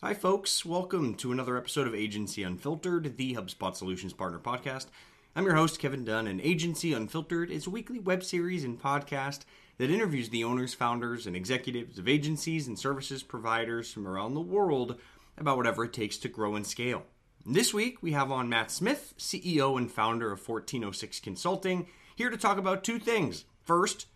[0.00, 0.64] Hi, folks.
[0.64, 4.86] Welcome to another episode of Agency Unfiltered, the HubSpot Solutions Partner Podcast.
[5.34, 9.40] I'm your host, Kevin Dunn, and Agency Unfiltered is a weekly web series and podcast
[9.76, 14.40] that interviews the owners, founders, and executives of agencies and services providers from around the
[14.40, 15.00] world
[15.36, 17.02] about whatever it takes to grow and scale.
[17.44, 22.36] This week, we have on Matt Smith, CEO and founder of 1406 Consulting, here to
[22.36, 23.46] talk about two things.
[23.64, 24.06] First,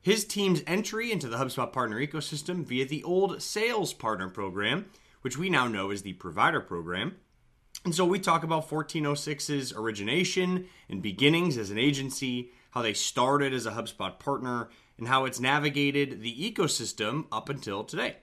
[0.00, 4.86] his team's entry into the HubSpot partner ecosystem via the old sales partner program
[5.26, 7.16] which we now know is the provider program.
[7.84, 13.52] And so we talk about 1406's origination and beginnings as an agency, how they started
[13.52, 18.18] as a HubSpot partner, and how it's navigated the ecosystem up until today.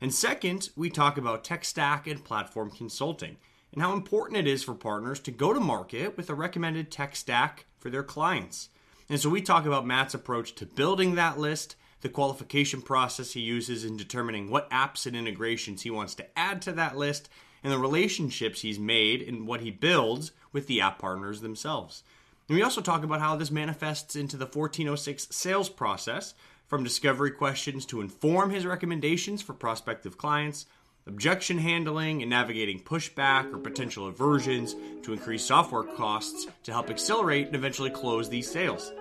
[0.00, 3.36] And second, we talk about tech stack and platform consulting
[3.74, 7.16] and how important it is for partners to go to market with a recommended tech
[7.16, 8.70] stack for their clients.
[9.10, 13.40] And so we talk about Matt's approach to building that list the qualification process he
[13.40, 17.28] uses in determining what apps and integrations he wants to add to that list,
[17.62, 22.02] and the relationships he's made and what he builds with the app partners themselves.
[22.48, 26.34] And we also talk about how this manifests into the 1406 sales process,
[26.66, 30.66] from discovery questions to inform his recommendations for prospective clients,
[31.06, 37.46] objection handling and navigating pushback or potential aversions to increase software costs to help accelerate
[37.46, 38.92] and eventually close these sales.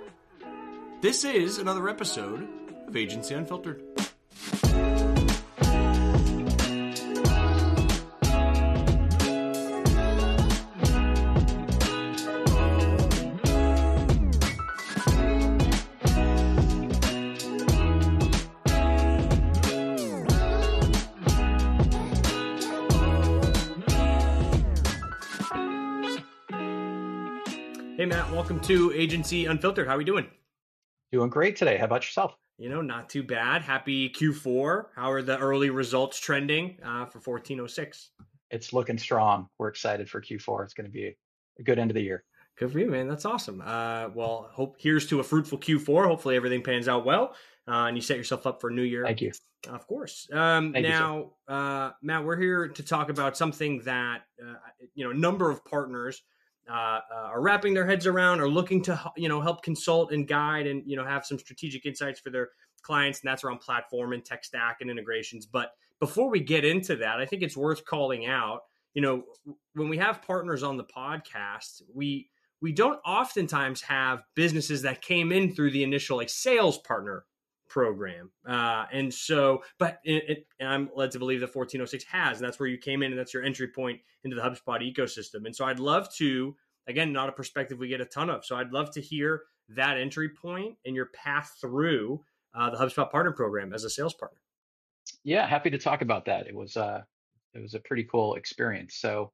[1.01, 2.47] This is another episode
[2.88, 3.81] of Agency Unfiltered.
[27.97, 29.88] Hey Matt, welcome to Agency Unfiltered.
[29.88, 30.28] How are we doing?
[31.11, 31.78] Doing great today.
[31.78, 32.36] How about yourself?
[32.57, 33.61] You know, not too bad.
[33.61, 34.85] Happy Q4.
[34.95, 38.11] How are the early results trending uh, for 1406?
[38.49, 39.49] It's looking strong.
[39.57, 40.63] We're excited for Q4.
[40.63, 41.17] It's going to be
[41.59, 42.23] a good end of the year.
[42.57, 43.09] Good for you, man.
[43.09, 43.61] That's awesome.
[43.61, 46.05] Uh, well, hope here's to a fruitful Q4.
[46.05, 47.35] Hopefully, everything pans out well,
[47.67, 49.03] uh, and you set yourself up for a new year.
[49.03, 49.33] Thank you.
[49.67, 50.29] Of course.
[50.31, 54.53] Um, now, you, uh, Matt, we're here to talk about something that uh,
[54.94, 56.21] you know a number of partners
[56.69, 60.27] uh, uh, are wrapping their heads around or looking to you know help consult and
[60.27, 62.49] guide and you know have some strategic insights for their
[62.81, 65.45] clients and that's around platform and tech stack and integrations.
[65.45, 68.61] But before we get into that i think it's worth calling out
[68.93, 69.23] you know
[69.73, 72.29] when we have partners on the podcast we
[72.61, 77.25] we don't oftentimes have businesses that came in through the initial like sales partner
[77.67, 78.29] program.
[78.47, 82.59] Uh, and so but it, it, i'm led to believe that 1406 has and that's
[82.59, 85.45] where you came in and that's your entry point into the hubspot ecosystem.
[85.45, 86.55] And so i'd love to
[86.87, 89.97] again not a perspective we get a ton of so i'd love to hear that
[89.97, 94.39] entry point and your path through uh, the hubspot partner program as a sales partner.
[95.23, 96.47] Yeah happy to talk about that.
[96.47, 97.01] It was uh
[97.53, 98.95] it was a pretty cool experience.
[98.95, 99.31] So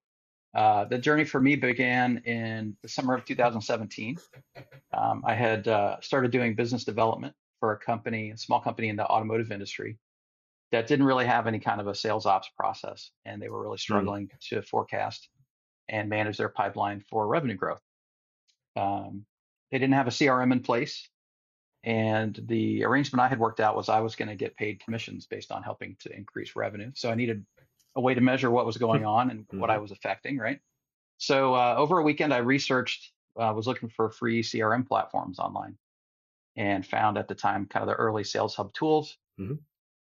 [0.53, 4.17] uh, the journey for me began in the summer of 2017.
[4.93, 8.97] Um, I had uh, started doing business development for a company, a small company in
[8.97, 9.97] the automotive industry
[10.73, 13.11] that didn't really have any kind of a sales ops process.
[13.23, 13.93] And they were really hmm.
[13.93, 14.49] struggling mm.
[14.49, 15.29] to forecast
[15.87, 17.81] and manage their pipeline for revenue growth.
[18.75, 19.25] Um,
[19.71, 21.07] they didn't have a CRM in place.
[21.83, 25.25] And the arrangement I had worked out was I was going to get paid commissions
[25.25, 26.91] based on helping to increase revenue.
[26.95, 27.45] So I needed
[27.95, 29.59] a way to measure what was going on and mm-hmm.
[29.59, 30.59] what I was affecting, right?
[31.17, 35.75] So uh, over a weekend, I researched, uh, was looking for free CRM platforms online
[36.55, 39.17] and found at the time kind of the early Sales Hub tools.
[39.39, 39.55] Mm-hmm.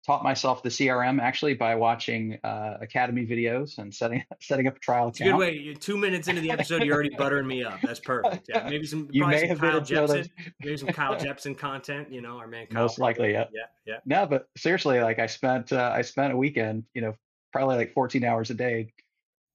[0.07, 4.79] Taught myself the CRM actually by watching uh, Academy videos and setting setting up a
[4.81, 5.31] trial account.
[5.31, 5.57] Good way.
[5.57, 7.81] You're two minutes into the episode, you're already buttering me up.
[7.83, 8.47] That's perfect.
[8.49, 9.09] Yeah, maybe some.
[9.13, 10.29] You may some have Kyle Jepsen.
[10.61, 12.13] Maybe some Kyle Jepsen content.
[12.13, 12.67] You know, our man.
[12.67, 13.47] Kyle Most likely, yeah.
[13.51, 13.97] Yeah, yeah.
[14.05, 17.15] No, but seriously, like I spent uh, I spent a weekend, you know,
[17.55, 18.93] probably like 14 hours a day,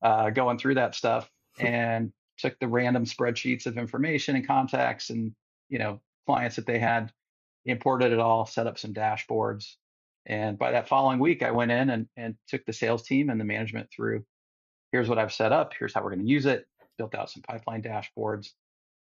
[0.01, 1.29] uh, going through that stuff
[1.59, 5.33] and took the random spreadsheets of information and contacts and
[5.67, 5.99] you know
[6.29, 7.11] clients that they had,
[7.65, 9.73] imported it all, set up some dashboards.
[10.27, 13.41] And by that following week, I went in and, and took the sales team and
[13.41, 14.23] the management through
[14.91, 16.67] here's what I've set up, here's how we're going to use it,
[16.99, 18.49] built out some pipeline dashboards,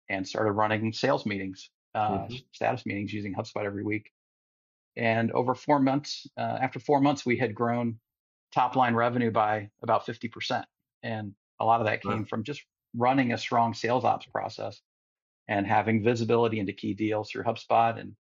[0.10, 2.36] and started running sales meetings, uh, mm-hmm.
[2.52, 4.12] status meetings using HubSpot every week.
[4.98, 8.00] And over four months, uh, after four months, we had grown
[8.54, 10.66] top line revenue by about 50%.
[11.04, 11.32] And
[11.62, 12.26] a lot of that came wow.
[12.26, 14.82] from just running a strong sales ops process
[15.48, 18.16] and having visibility into key deals through HubSpot and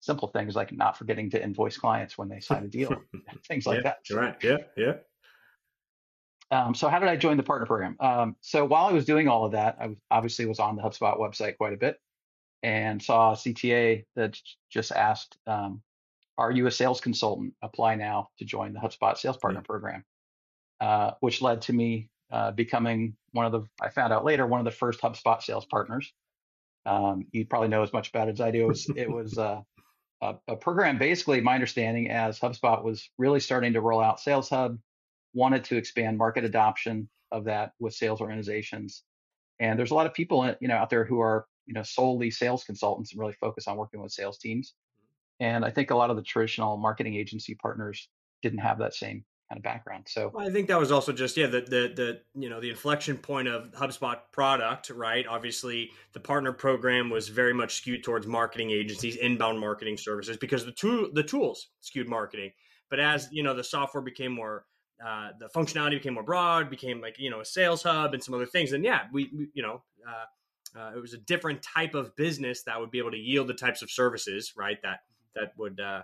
[0.00, 2.94] simple things like not forgetting to invoice clients when they sign a deal,
[3.48, 4.14] things like yeah, that.
[4.14, 4.36] Right.
[4.42, 4.56] Yeah.
[4.76, 4.92] Yeah.
[6.52, 7.96] Um, so how did I join the partner program?
[8.00, 11.16] Um, so while I was doing all of that, I obviously was on the HubSpot
[11.16, 11.96] website quite a bit
[12.64, 14.36] and saw a CTA that
[14.68, 15.80] just asked, um,
[16.38, 17.54] "Are you a sales consultant?
[17.62, 19.66] Apply now to join the HubSpot Sales Partner yeah.
[19.66, 20.04] Program."
[20.80, 24.60] uh, which led to me uh, becoming one of the, I found out later, one
[24.60, 26.12] of the first HubSpot sales partners.
[26.90, 28.64] Um, you probably know as much about it as I do.
[28.64, 29.60] It was, it was uh,
[30.20, 34.48] a, a, program, basically, my understanding as HubSpot was really starting to roll out Sales
[34.48, 34.76] Hub,
[35.32, 39.04] wanted to expand market adoption of that with sales organizations.
[39.60, 42.32] And there's a lot of people, you know, out there who are, you know, solely
[42.32, 44.74] sales consultants and really focus on working with sales teams.
[45.38, 48.08] And I think a lot of the traditional marketing agency partners
[48.42, 50.04] didn't have that same kind of background.
[50.08, 52.70] So well, I think that was also just yeah the the the you know the
[52.70, 55.26] inflection point of HubSpot product, right?
[55.26, 60.64] Obviously, the partner program was very much skewed towards marketing agencies, inbound marketing services, because
[60.64, 62.52] the tool the tools skewed marketing.
[62.88, 64.66] But as you know, the software became more
[65.04, 68.34] uh, the functionality became more broad, became like you know a sales hub and some
[68.34, 68.72] other things.
[68.72, 69.82] And yeah, we, we you know.
[70.06, 70.24] Uh,
[70.78, 73.54] uh, it was a different type of business that would be able to yield the
[73.54, 74.80] types of services, right?
[74.84, 75.00] That
[75.34, 76.02] that would uh,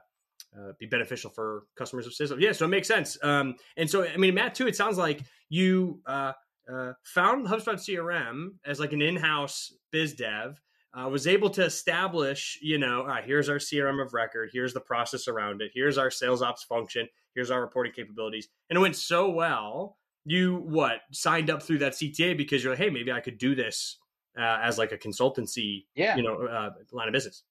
[0.56, 2.40] uh, be beneficial for customers of Sizzle.
[2.40, 3.18] Yeah, so it makes sense.
[3.22, 6.32] Um, and so, I mean, Matt, too, it sounds like you uh,
[6.72, 10.60] uh, found HubSpot CRM as like an in-house biz dev.
[10.98, 14.72] Uh, was able to establish, you know, all right, here's our CRM of record, here's
[14.72, 18.80] the process around it, here's our sales ops function, here's our reporting capabilities, and it
[18.80, 19.98] went so well.
[20.24, 23.54] You what signed up through that CTA because you're like, hey, maybe I could do
[23.54, 23.98] this
[24.38, 26.16] uh, as like a consultancy, yeah.
[26.16, 27.42] you know, uh, line of business.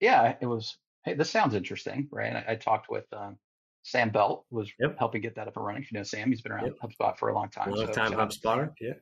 [0.00, 2.34] Yeah, it was hey, this sounds interesting, right?
[2.34, 3.36] I, I talked with um,
[3.82, 4.96] Sam Belt, was yep.
[4.98, 5.86] helping get that up and running.
[5.90, 6.76] You know, Sam, he's been around yep.
[6.82, 7.72] HubSpot for a long time.
[7.72, 8.94] A long so, time so, HubSpot, yeah.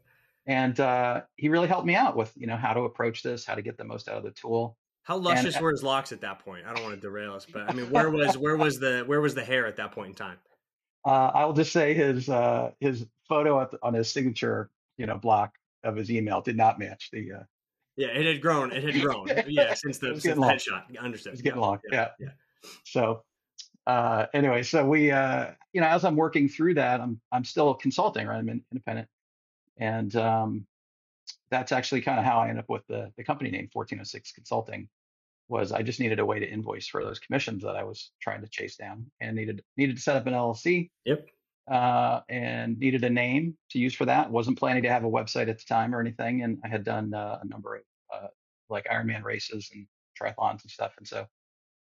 [0.46, 3.54] And uh, he really helped me out with, you know, how to approach this, how
[3.54, 4.76] to get the most out of the tool.
[5.02, 6.66] How luscious and, were his locks at that point?
[6.66, 9.20] I don't want to derail us, but I mean, where was where was the where
[9.20, 10.38] was the hair at that point in time?
[11.04, 15.54] Uh, I'll just say his uh, his photo the, on his signature, you know, block
[15.84, 17.42] of his email did not match the uh,
[17.96, 18.72] yeah, it had grown.
[18.72, 19.28] It had grown.
[19.48, 20.98] yeah, since the, since the headshot.
[20.98, 21.32] Understood.
[21.32, 21.78] It's getting yeah, long.
[21.90, 22.08] Yeah.
[22.18, 22.28] yeah.
[22.84, 23.22] So
[23.86, 27.74] uh, anyway, so we, uh, you know, as I'm working through that, I'm I'm still
[27.74, 28.38] consulting, right?
[28.38, 29.08] I'm independent,
[29.78, 30.66] and um,
[31.50, 34.88] that's actually kind of how I end up with the the company name 1406 Consulting.
[35.48, 38.42] Was I just needed a way to invoice for those commissions that I was trying
[38.42, 40.90] to chase down, and needed needed to set up an LLC.
[41.06, 41.28] Yep.
[41.70, 44.28] Uh, and needed a name to use for that.
[44.28, 47.14] wasn't planning to have a website at the time or anything, and I had done
[47.14, 47.82] uh, a number of
[48.12, 48.26] uh,
[48.68, 49.86] like Ironman races and
[50.20, 51.26] triathlons and stuff, and so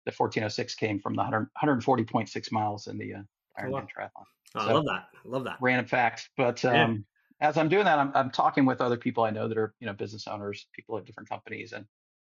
[0.05, 3.17] the 1406 came from the 100, 140.6 miles in the uh,
[3.59, 3.87] Ironman oh, wow.
[3.97, 4.25] triathlon.
[4.55, 5.07] Oh, so, I love that.
[5.13, 5.57] I love that.
[5.61, 6.29] Random fact.
[6.37, 7.05] But um,
[7.41, 7.49] yeah.
[7.49, 9.87] as I'm doing that, I'm, I'm talking with other people I know that are, you
[9.87, 11.73] know, business owners, people at different companies.
[11.73, 11.85] And,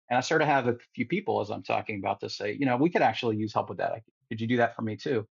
[0.10, 2.66] and I sort of have a few people as I'm talking about this say, you
[2.66, 4.02] know, we could actually use help with that.
[4.30, 5.28] Could you do that for me too?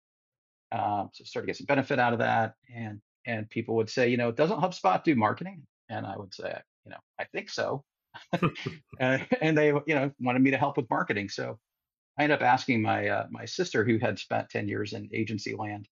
[0.72, 2.54] Um, so start to get some benefit out of that.
[2.74, 5.66] And, and people would say, you know, doesn't HubSpot do marketing?
[5.88, 6.54] And I would say,
[6.84, 7.84] you know, I think so.
[9.00, 11.28] uh, and they, you know, wanted me to help with marketing.
[11.28, 11.58] So
[12.18, 15.54] I ended up asking my uh, my sister, who had spent 10 years in agency
[15.54, 15.88] land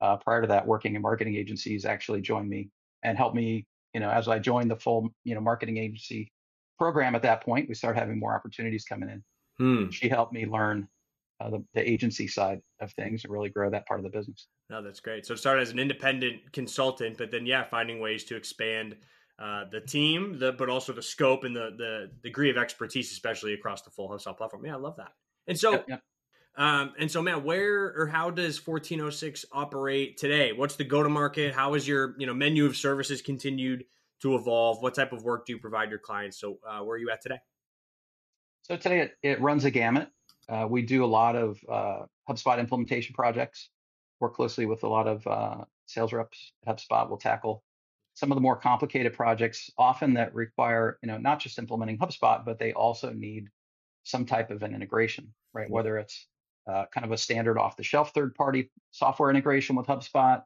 [0.00, 2.70] uh, prior to that, working in marketing agencies, actually joined me
[3.02, 3.66] and helped me.
[3.92, 6.32] You know, as I joined the full you know marketing agency
[6.78, 9.24] program at that point, we started having more opportunities coming in.
[9.58, 9.90] Hmm.
[9.90, 10.88] She helped me learn
[11.40, 14.48] uh, the, the agency side of things and really grow that part of the business.
[14.70, 15.24] No, that's great.
[15.26, 18.96] So it started as an independent consultant, but then yeah, finding ways to expand
[19.38, 23.54] uh, the team, the but also the scope and the the degree of expertise, especially
[23.54, 24.66] across the full HubSpot platform.
[24.66, 25.12] Yeah, I love that.
[25.46, 26.02] And so, yep, yep.
[26.56, 30.52] Um, and so, man, where or how does 1406 operate today?
[30.52, 31.54] What's the go to market?
[31.54, 33.84] How is your you know menu of services continued
[34.22, 34.82] to evolve?
[34.82, 36.40] What type of work do you provide your clients?
[36.40, 37.38] So, uh, where are you at today?
[38.62, 40.10] So today it, it runs a gamut.
[40.48, 43.70] Uh, we do a lot of uh, HubSpot implementation projects.
[44.20, 46.52] Work closely with a lot of uh, sales reps.
[46.66, 47.62] HubSpot will tackle
[48.14, 52.44] some of the more complicated projects, often that require you know not just implementing HubSpot,
[52.44, 53.48] but they also need
[54.02, 55.66] some type of an integration, right?
[55.66, 55.74] Mm-hmm.
[55.74, 56.26] Whether it's
[56.68, 60.42] uh, kind of a standard off the shelf third party software integration with HubSpot,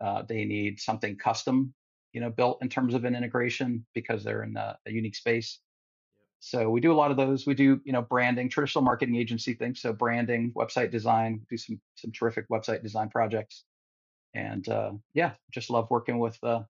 [0.00, 1.72] uh, they need something custom,
[2.12, 5.60] you know, built in terms of an integration because they're in a, a unique space.
[6.40, 7.46] So we do a lot of those.
[7.46, 9.80] We do, you know, branding, traditional marketing agency things.
[9.80, 13.64] So branding, website design, do some some terrific website design projects,
[14.34, 16.62] and uh, yeah, just love working with uh,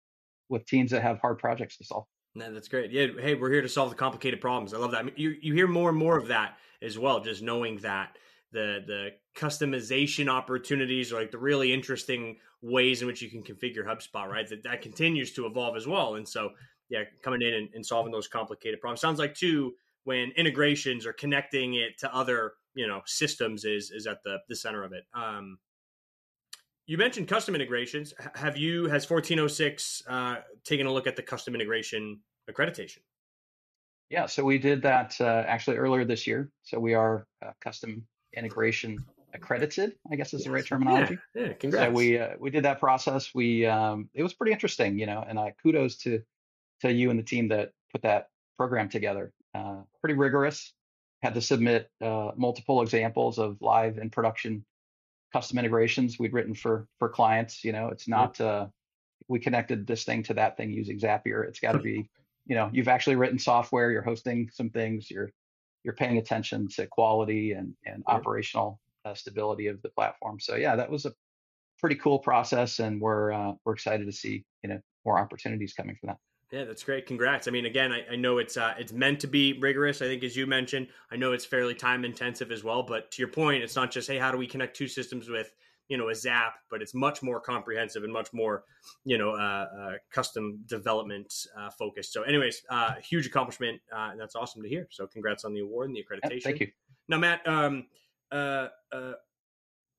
[0.49, 2.07] with teams that have hard projects to solve.
[2.35, 2.91] No, that's great.
[2.91, 4.73] Yeah, hey, we're here to solve the complicated problems.
[4.73, 4.99] I love that.
[4.99, 7.21] I mean, you you hear more and more of that as well.
[7.21, 8.17] Just knowing that
[8.53, 13.85] the the customization opportunities are like the really interesting ways in which you can configure
[13.85, 14.49] HubSpot, right?
[14.49, 16.15] That that continues to evolve as well.
[16.15, 16.53] And so,
[16.89, 21.13] yeah, coming in and, and solving those complicated problems sounds like too when integrations or
[21.13, 25.05] connecting it to other you know systems is is at the the center of it.
[25.15, 25.59] Um,
[26.87, 28.15] you mentioned custom integrations.
[28.35, 33.01] Have you has 1406 uh, taken a look at the custom integration accreditation?
[34.09, 36.51] Yeah, so we did that uh, actually earlier this year.
[36.63, 39.05] So we are a custom integration
[39.35, 39.97] accredited.
[40.11, 41.19] I guess is the right terminology.
[41.35, 41.89] Yeah, yeah congrats.
[41.89, 43.35] So we uh, we did that process.
[43.35, 46.23] We um, it was pretty interesting, you know, and I kudos to
[46.81, 49.33] to you and the team that put that program together.
[49.55, 50.73] Uh, pretty rigorous.
[51.23, 54.65] Had to submit uh, multiple examples of live and production
[55.33, 57.65] custom integrations we'd written for for clients.
[57.65, 58.67] You know, it's not uh,
[59.27, 61.47] we connected this thing to that thing using Zapier.
[61.47, 62.09] It's got to be,
[62.47, 63.91] you know, you've actually written software.
[63.91, 65.11] You're hosting some things.
[65.11, 65.31] You're
[65.85, 70.39] you're paying attention to quality and and operational uh, stability of the platform.
[70.41, 71.13] So yeah, that was a
[71.79, 75.97] pretty cool process, and we're uh, we're excited to see you know more opportunities coming
[76.01, 76.19] from that.
[76.51, 77.07] Yeah, that's great.
[77.07, 77.47] Congrats.
[77.47, 80.01] I mean, again, I, I know it's uh, it's meant to be rigorous.
[80.01, 82.83] I think, as you mentioned, I know it's fairly time intensive as well.
[82.83, 85.53] But to your point, it's not just hey, how do we connect two systems with
[85.89, 88.65] you know a Zap, but it's much more comprehensive and much more
[89.05, 92.15] you know uh, uh, custom development uh, focused.
[92.15, 94.89] So, anyways, uh, huge accomplishment, uh, and that's awesome to hear.
[94.91, 96.33] So, congrats on the award and the accreditation.
[96.33, 96.69] Yeah, thank you.
[97.09, 97.87] Now, Matt, um,
[98.33, 98.69] uh,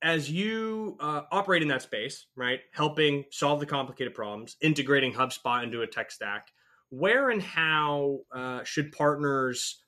[0.01, 5.63] as you uh, operate in that space, right, helping solve the complicated problems, integrating HubSpot
[5.63, 6.47] into a tech stack,
[6.89, 9.83] where and how uh, should partners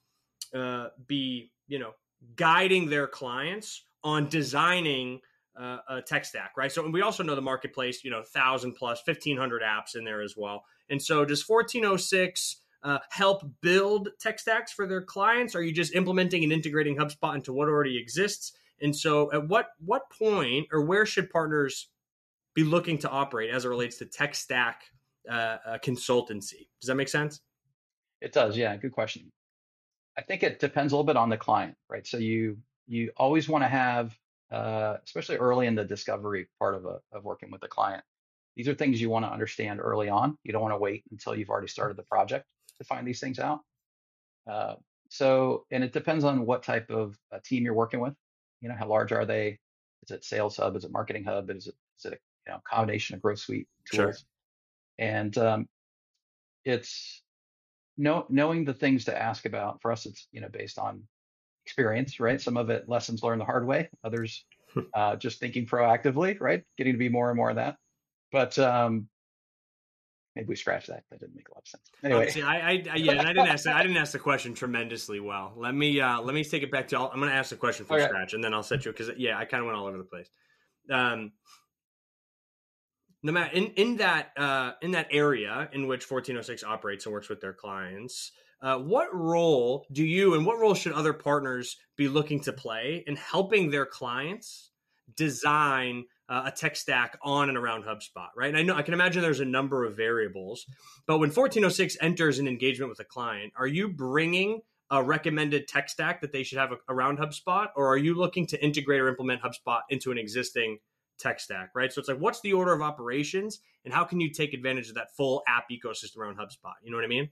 [0.53, 1.91] uh, be, you know,
[2.35, 5.19] guiding their clients on designing
[5.59, 6.71] uh, a tech stack, right?
[6.71, 10.03] So, and we also know the marketplace, you know, thousand plus, fifteen hundred apps in
[10.03, 10.63] there as well.
[10.89, 15.55] And so, does fourteen oh six uh, help build tech stacks for their clients?
[15.55, 18.53] Are you just implementing and integrating HubSpot into what already exists?
[18.81, 21.89] And so, at what what point or where should partners
[22.55, 24.83] be looking to operate as it relates to tech stack
[25.29, 26.67] uh, uh, consultancy?
[26.81, 27.41] Does that make sense?
[28.21, 28.57] It does.
[28.57, 29.31] Yeah, good question.
[30.17, 32.05] I think it depends a little bit on the client, right?
[32.05, 32.57] So you
[32.87, 34.17] you always want to have,
[34.51, 38.03] uh, especially early in the discovery part of a, of working with a client.
[38.55, 40.37] These are things you want to understand early on.
[40.43, 42.45] You don't want to wait until you've already started the project
[42.79, 43.61] to find these things out.
[44.45, 44.75] Uh,
[45.09, 48.13] so, and it depends on what type of team you're working with.
[48.61, 49.59] You know, how large are they?
[50.03, 50.75] Is it Sales Hub?
[50.75, 51.49] Is it Marketing Hub?
[51.49, 53.97] Is it is it a you know combination of Growth Suite tools?
[53.97, 54.15] Sure.
[54.99, 55.67] And um,
[56.63, 57.21] it's
[57.97, 59.81] know, knowing the things to ask about.
[59.81, 61.03] For us, it's you know based on
[61.65, 62.41] experience, right?
[62.41, 63.89] Some of it lessons learned the hard way.
[64.03, 64.45] Others
[64.93, 66.63] uh, just thinking proactively, right?
[66.77, 67.77] Getting to be more and more of that.
[68.31, 69.07] But um,
[70.35, 71.03] maybe we scratch that.
[71.09, 71.91] That didn't make a lot of sense.
[72.03, 73.67] Anyway, see, I, I, I, yeah, and I didn't ask.
[73.67, 75.53] I didn't ask the question tremendously well.
[75.55, 76.99] Let me, uh, let me take it back to.
[76.99, 78.07] I'm going to ask the question from okay.
[78.07, 80.03] scratch, and then I'll set you because yeah, I kind of went all over the
[80.03, 80.29] place.
[80.89, 81.31] Um,
[83.23, 87.29] no matter in in that uh, in that area in which 1406 operates and works
[87.29, 88.31] with their clients.
[88.63, 93.03] Uh, what role do you and what role should other partners be looking to play
[93.07, 94.69] in helping their clients
[95.15, 98.47] design uh, a tech stack on and around HubSpot, right?
[98.47, 100.65] And I know I can imagine there's a number of variables,
[101.05, 104.61] but when 1406 enters an engagement with a client, are you bringing
[104.91, 108.63] a recommended tech stack that they should have around HubSpot, or are you looking to
[108.63, 110.79] integrate or implement HubSpot into an existing
[111.19, 111.91] tech stack, right?
[111.91, 114.95] So it's like, what's the order of operations, and how can you take advantage of
[114.95, 116.73] that full app ecosystem around HubSpot?
[116.81, 117.29] You know what I mean?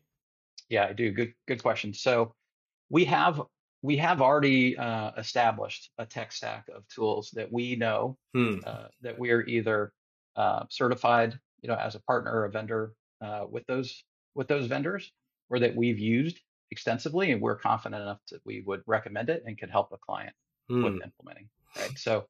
[0.68, 1.12] Yeah, I do.
[1.12, 1.94] Good, good question.
[1.94, 2.34] So
[2.90, 3.42] we have
[3.82, 8.58] we have already uh, established a tech stack of tools that we know hmm.
[8.66, 9.94] uh, that we are either
[10.36, 14.04] uh, certified, you know, as a partner or a vendor uh, with those
[14.36, 15.12] with those vendors,
[15.50, 16.40] or that we've used
[16.72, 20.34] extensively, and we're confident enough that we would recommend it and can help a client
[20.70, 20.84] hmm.
[20.84, 21.50] with implementing.
[21.78, 21.98] Right.
[21.98, 22.26] So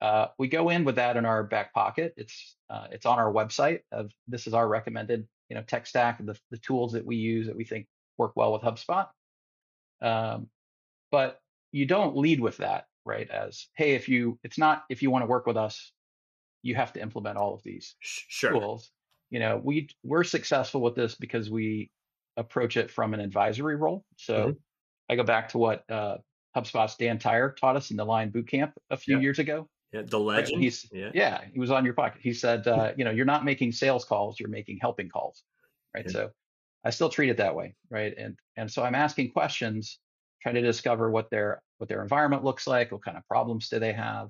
[0.00, 2.14] uh, we go in with that in our back pocket.
[2.16, 3.80] It's uh, it's on our website.
[3.92, 7.46] Of this is our recommended, you know, tech stack, the the tools that we use
[7.46, 7.86] that we think
[8.18, 9.06] work well with HubSpot.
[10.02, 10.48] Um,
[11.10, 11.38] but
[11.72, 13.28] you don't lead with that, right?
[13.30, 15.92] As, hey, if you, it's not, if you want to work with us,
[16.62, 18.52] you have to implement all of these sure.
[18.52, 18.90] tools.
[19.30, 21.90] You know, we, we're successful with this because we
[22.36, 24.04] approach it from an advisory role.
[24.16, 24.50] So mm-hmm.
[25.08, 26.18] I go back to what uh,
[26.56, 29.22] HubSpot's Dan Tyre taught us in the Line Bootcamp a few yeah.
[29.22, 29.68] years ago.
[29.92, 30.62] Yeah, the legend.
[30.62, 31.10] He's, yeah.
[31.14, 32.20] yeah, he was on your pocket.
[32.22, 35.42] He said, uh, you know, you're not making sales calls, you're making helping calls,
[35.94, 36.04] right?
[36.06, 36.12] Yeah.
[36.12, 36.30] So
[36.84, 38.14] I still treat it that way, right?
[38.16, 39.98] And and so I'm asking questions
[40.42, 43.78] trying to discover what their what their environment looks like, what kind of problems do
[43.78, 44.28] they have.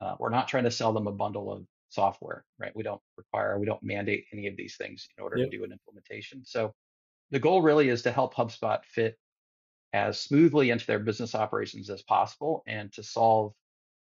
[0.00, 2.74] Uh, we're not trying to sell them a bundle of software, right?
[2.74, 5.50] We don't require, we don't mandate any of these things in order yep.
[5.50, 6.42] to do an implementation.
[6.44, 6.72] So
[7.30, 9.16] the goal really is to help HubSpot fit
[9.92, 13.52] as smoothly into their business operations as possible and to solve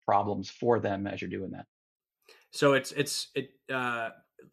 [0.07, 1.67] problems for them as you're doing that.
[2.53, 4.11] So it's it's it uh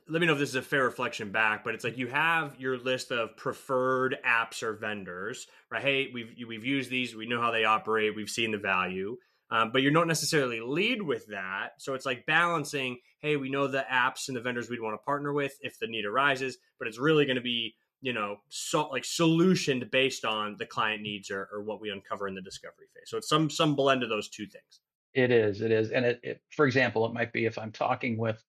[0.07, 2.59] let me know if this is a fair reflection back, but it's like you have
[2.59, 5.81] your list of preferred apps or vendors, right?
[5.81, 9.17] Hey, we've we've used these, we know how they operate, we've seen the value,
[9.49, 11.73] um, but you don't necessarily lead with that.
[11.77, 12.99] So it's like balancing.
[13.19, 15.87] Hey, we know the apps and the vendors we'd want to partner with if the
[15.87, 20.55] need arises, but it's really going to be you know so, like solutioned based on
[20.57, 23.09] the client needs or, or what we uncover in the discovery phase.
[23.09, 24.81] So it's some some blend of those two things.
[25.13, 28.17] It is, it is, and it, it for example, it might be if I'm talking
[28.17, 28.41] with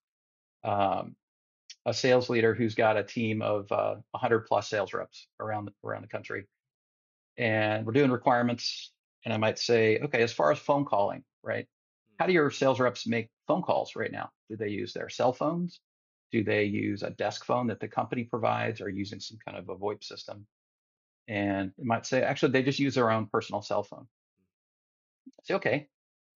[0.65, 1.17] um,
[1.87, 5.73] a sales leader who's got a team of uh, 100 plus sales reps around the,
[5.89, 6.47] around the country,
[7.37, 8.93] and we're doing requirements,
[9.25, 11.67] and I might say, okay, as far as phone calling, right?
[12.19, 14.31] How do your sales reps make phone calls right now?
[14.49, 15.81] Do they use their cell phones?
[16.31, 19.69] Do they use a desk phone that the company provides or using some kind of
[19.69, 20.47] a VoIP system?
[21.29, 24.07] And it might say, actually, they just use their own personal cell phone.
[25.45, 25.89] say, okay,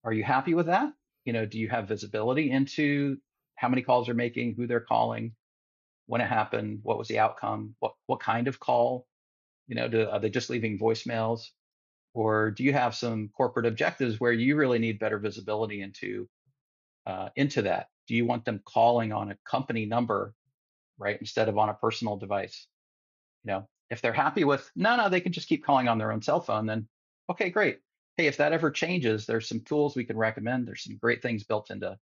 [0.03, 0.91] are you happy with that?
[1.25, 3.17] You know, do you have visibility into
[3.55, 5.33] how many calls they're making, who they're calling,
[6.07, 9.05] when it happened, what was the outcome, what what kind of call?
[9.67, 11.41] You know, do, are they just leaving voicemails?
[12.13, 16.27] Or do you have some corporate objectives where you really need better visibility into
[17.05, 17.87] uh, into that?
[18.07, 20.33] Do you want them calling on a company number,
[20.97, 22.67] right, instead of on a personal device?
[23.43, 26.11] You know, if they're happy with no, no, they can just keep calling on their
[26.11, 26.65] own cell phone.
[26.65, 26.87] Then,
[27.29, 27.79] okay, great.
[28.15, 30.67] Hey, if that ever changes, there's some tools we can recommend.
[30.67, 31.97] There's some great things built into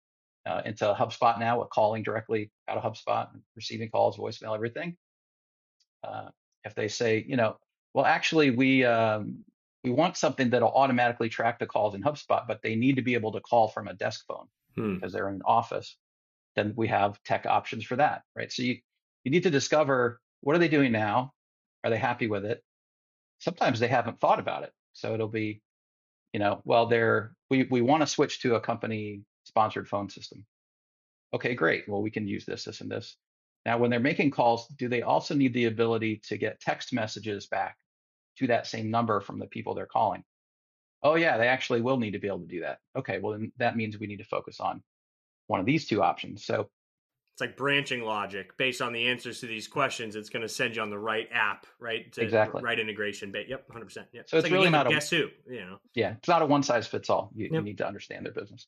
[0.45, 4.95] uh, into HubSpot now with calling directly out of HubSpot, and receiving calls, voicemail, everything.
[6.03, 6.29] Uh,
[6.63, 7.57] if they say, you know,
[7.93, 9.43] well, actually, we um,
[9.83, 13.13] we want something that'll automatically track the calls in HubSpot, but they need to be
[13.13, 14.95] able to call from a desk phone hmm.
[14.95, 15.97] because they're in an office.
[16.55, 18.51] Then we have tech options for that, right?
[18.51, 18.77] So you
[19.23, 21.33] you need to discover what are they doing now?
[21.83, 22.63] Are they happy with it?
[23.39, 25.61] Sometimes they haven't thought about it, so it'll be,
[26.33, 29.21] you know, well, they're we we want to switch to a company
[29.51, 30.45] sponsored phone system.
[31.33, 31.87] Okay, great.
[31.87, 33.15] Well, we can use this, this, and this.
[33.65, 37.47] Now, when they're making calls, do they also need the ability to get text messages
[37.47, 37.77] back
[38.37, 40.23] to that same number from the people they're calling?
[41.03, 42.79] Oh, yeah, they actually will need to be able to do that.
[42.95, 44.81] Okay, well, then that means we need to focus on
[45.47, 46.45] one of these two options.
[46.45, 46.69] So
[47.33, 50.15] it's like branching logic based on the answers to these questions.
[50.15, 52.11] It's going to send you on the right app, right?
[52.13, 52.61] To exactly.
[52.61, 53.33] Right integration.
[53.33, 53.95] Yep, 100%.
[53.95, 54.07] Yep.
[54.11, 55.77] So it's, it's like really not a guess who, you know?
[55.95, 57.31] Yeah, it's not a one size fits all.
[57.35, 57.53] You, yep.
[57.53, 58.67] you need to understand their business.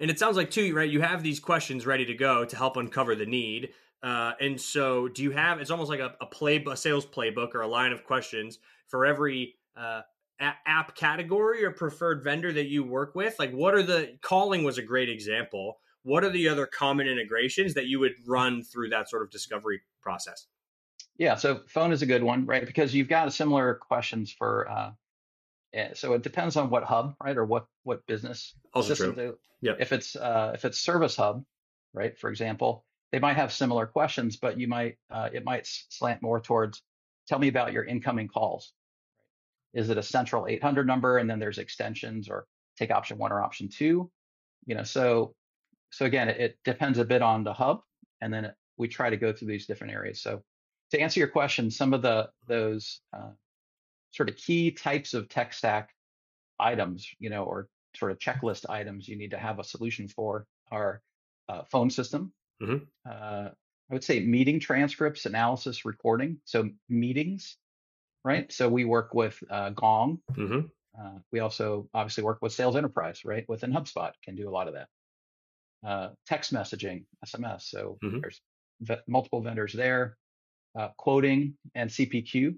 [0.00, 0.88] And it sounds like too, right?
[0.88, 3.70] You have these questions ready to go to help uncover the need.
[4.02, 5.60] Uh, and so, do you have?
[5.60, 9.06] It's almost like a, a play, a sales playbook, or a line of questions for
[9.06, 10.02] every uh,
[10.40, 13.38] app category or preferred vendor that you work with.
[13.38, 15.78] Like, what are the calling was a great example.
[16.02, 19.80] What are the other common integrations that you would run through that sort of discovery
[20.00, 20.46] process?
[21.16, 22.66] Yeah, so phone is a good one, right?
[22.66, 24.90] Because you've got similar questions for uh,
[25.72, 29.38] yeah, so it depends on what hub, right, or what what business also system true.
[29.62, 29.72] Yeah.
[29.78, 31.44] If it's uh, if it's service hub,
[31.94, 36.20] right, for example, they might have similar questions, but you might uh, it might slant
[36.20, 36.82] more towards
[37.26, 38.72] tell me about your incoming calls.
[39.72, 43.40] Is it a central 800 number and then there's extensions, or take option one or
[43.40, 44.10] option two?
[44.66, 45.34] You know, so
[45.90, 47.80] so again, it, it depends a bit on the hub,
[48.20, 50.20] and then it, we try to go through these different areas.
[50.20, 50.42] So
[50.90, 53.30] to answer your question, some of the those uh,
[54.12, 55.90] sort of key types of tech stack
[56.60, 60.46] items, you know, or sort of checklist items you need to have a solution for
[60.70, 61.02] are
[61.48, 62.32] uh, phone system.
[62.62, 62.84] Mm-hmm.
[63.08, 63.48] Uh,
[63.90, 66.38] I would say meeting transcripts, analysis, recording.
[66.44, 67.58] So meetings,
[68.24, 68.50] right?
[68.50, 70.20] So we work with uh, Gong.
[70.32, 70.60] Mm-hmm.
[70.98, 73.44] Uh, we also obviously work with Sales Enterprise, right?
[73.48, 74.88] Within HubSpot, can do a lot of that.
[75.86, 77.62] Uh, text messaging, SMS.
[77.62, 78.20] So mm-hmm.
[78.20, 78.40] there's
[78.80, 80.16] v- multiple vendors there.
[80.78, 82.54] Uh, quoting and CPQ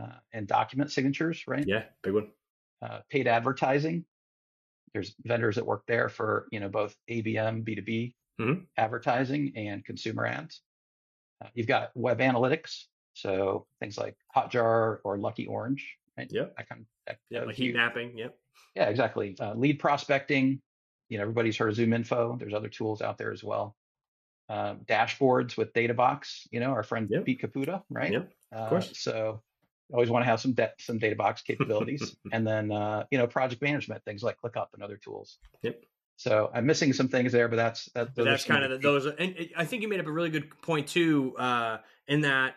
[0.00, 1.64] uh, and document signatures, right?
[1.66, 2.28] Yeah, big one.
[2.80, 4.04] Uh, paid advertising.
[4.92, 8.60] There's vendors that work there for you know both ABM, B2B mm-hmm.
[8.76, 10.60] advertising and consumer ads.
[11.42, 16.28] Uh, you've got web analytics, so things like Hotjar or Lucky Orange, right?
[16.30, 16.46] Yeah.
[16.56, 18.16] That kind of, that, yeah, like heat mapping.
[18.16, 18.36] Yep.
[18.74, 19.36] Yeah, exactly.
[19.40, 20.60] Uh, lead prospecting.
[21.08, 22.38] You know, everybody's heard of ZoomInfo.
[22.38, 23.76] There's other tools out there as well.
[24.48, 26.46] Uh, dashboards with DataBox.
[26.50, 27.24] You know, our friend yep.
[27.24, 28.12] Pete Caputa, right?
[28.12, 28.32] Yep.
[28.52, 28.90] Of course.
[28.90, 29.42] Uh, so
[29.92, 32.16] always want to have some de- some Databox capabilities.
[32.32, 35.38] And then uh, you know project management things like clickup and other tools.
[35.62, 35.84] Yep.
[36.16, 39.06] So i'm missing some things there but that's that, but that's kind of the, those
[39.06, 42.54] and i think you made up a really good point too uh, in that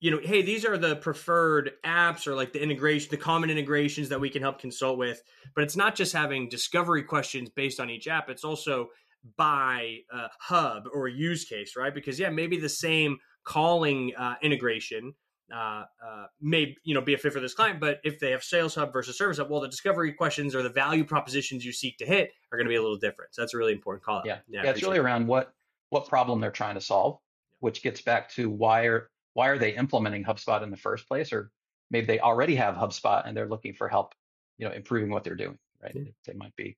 [0.00, 4.08] you know hey these are the preferred apps or like the integration the common integrations
[4.10, 5.22] that we can help consult with.
[5.54, 8.88] But it's not just having discovery questions based on each app it's also
[9.36, 11.94] by uh, hub or use case right?
[11.94, 15.14] Because yeah maybe the same calling uh, integration
[15.52, 17.80] uh, uh, may you know be a fit for this client.
[17.80, 20.70] But if they have Sales Hub versus Service Hub, well, the discovery questions or the
[20.70, 23.34] value propositions you seek to hit are going to be a little different.
[23.34, 24.22] So that's a really important call.
[24.24, 25.52] Yeah, yeah, yeah it's really around what
[25.90, 27.18] what problem they're trying to solve,
[27.60, 31.32] which gets back to why are why are they implementing HubSpot in the first place,
[31.32, 31.50] or
[31.90, 34.14] maybe they already have HubSpot and they're looking for help,
[34.58, 35.58] you know, improving what they're doing.
[35.82, 36.02] Right, yeah.
[36.26, 36.76] they might be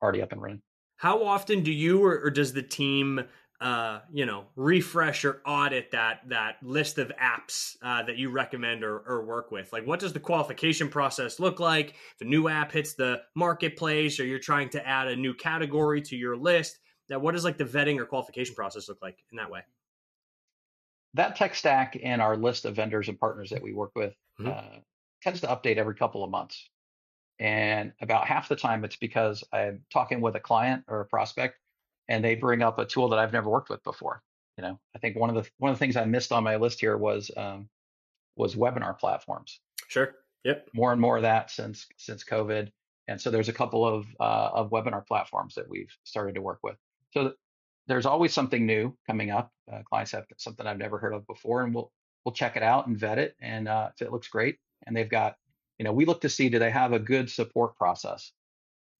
[0.00, 0.62] already up and running.
[0.96, 3.20] How often do you or, or does the team
[3.60, 8.84] uh, you know, refresh or audit that that list of apps uh, that you recommend
[8.84, 9.72] or, or work with?
[9.72, 11.94] Like, what does the qualification process look like?
[12.14, 16.00] If a new app hits the marketplace, or you're trying to add a new category
[16.02, 16.78] to your list,
[17.10, 19.62] now what does like the vetting or qualification process look like in that way?
[21.14, 24.50] That tech stack and our list of vendors and partners that we work with mm-hmm.
[24.50, 24.78] uh,
[25.20, 26.70] tends to update every couple of months.
[27.40, 31.56] And about half the time, it's because I'm talking with a client or a prospect
[32.08, 34.22] and they bring up a tool that I've never worked with before.
[34.56, 36.56] You know, I think one of the one of the things I missed on my
[36.56, 37.68] list here was um,
[38.36, 39.60] was webinar platforms.
[39.88, 40.14] Sure.
[40.44, 40.68] Yep.
[40.74, 42.70] More and more of that since since COVID,
[43.06, 46.58] and so there's a couple of uh, of webinar platforms that we've started to work
[46.62, 46.76] with.
[47.12, 47.34] So
[47.86, 49.50] there's always something new coming up.
[49.70, 51.92] Uh, clients have something I've never heard of before, and we'll
[52.24, 53.36] we'll check it out and vet it.
[53.40, 55.36] And uh, if it looks great, and they've got,
[55.78, 58.32] you know, we look to see do they have a good support process?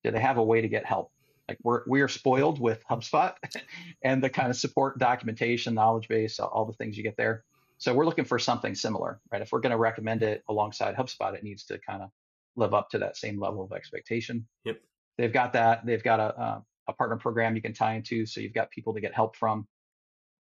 [0.05, 1.11] Do they have a way to get help?
[1.49, 3.35] Like we're we are spoiled with HubSpot
[4.03, 7.45] and the kind of support documentation, knowledge base, all the things you get there.
[7.79, 9.41] So we're looking for something similar, right?
[9.41, 12.11] If we're going to recommend it alongside HubSpot, it needs to kind of
[12.57, 14.47] live up to that same level of expectation.
[14.65, 14.81] Yep.
[15.17, 15.87] They've got that.
[15.87, 18.95] They've got a uh, a partner program you can tie into, so you've got people
[18.95, 19.67] to get help from.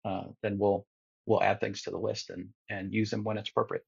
[0.04, 0.86] Uh, then we'll
[1.26, 3.84] we'll add things to the list and and use them when it's appropriate.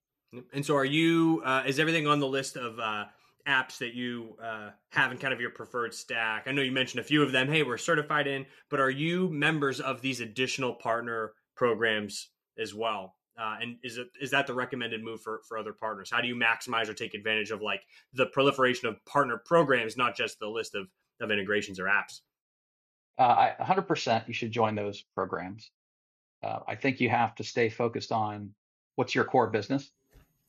[0.53, 1.41] And so, are you?
[1.45, 3.05] Uh, is everything on the list of uh,
[3.47, 6.43] apps that you uh, have in kind of your preferred stack?
[6.47, 7.47] I know you mentioned a few of them.
[7.47, 13.15] Hey, we're certified in, but are you members of these additional partner programs as well?
[13.37, 16.09] Uh, and is it is that the recommended move for for other partners?
[16.11, 17.81] How do you maximize or take advantage of like
[18.13, 20.87] the proliferation of partner programs, not just the list of
[21.19, 22.21] of integrations or apps?
[23.17, 25.71] Uh, 100% you should join those programs.
[26.43, 28.53] Uh, I think you have to stay focused on
[28.95, 29.91] what's your core business.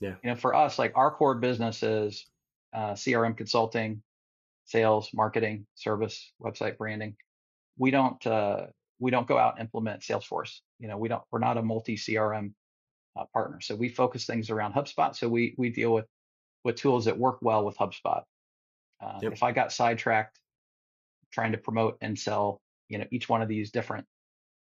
[0.01, 0.15] Yeah.
[0.23, 2.27] You know, for us, like our core business is
[2.77, 4.03] uh, CRM consulting,
[4.67, 7.17] sales, marketing, service, website branding.
[7.79, 8.67] We don't uh,
[8.99, 10.61] we don't go out and implement Salesforce.
[10.79, 11.23] You know, we don't.
[11.31, 12.53] We're not a multi CRM
[13.19, 15.17] uh, partner, so we focus things around HubSpot.
[15.17, 16.07] So we we deal with
[16.65, 18.23] with tools that work well with HubSpot.
[19.03, 19.33] Uh, yep.
[19.33, 20.39] If I got sidetracked
[21.33, 24.07] trying to promote and sell, you know, each one of these different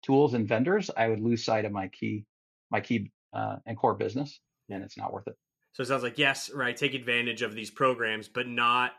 [0.04, 2.26] tools and vendors, I would lose sight of my key
[2.69, 5.36] my key uh, and core business, and it's not worth it.
[5.73, 6.75] So it sounds like yes, right.
[6.75, 8.93] Take advantage of these programs, but not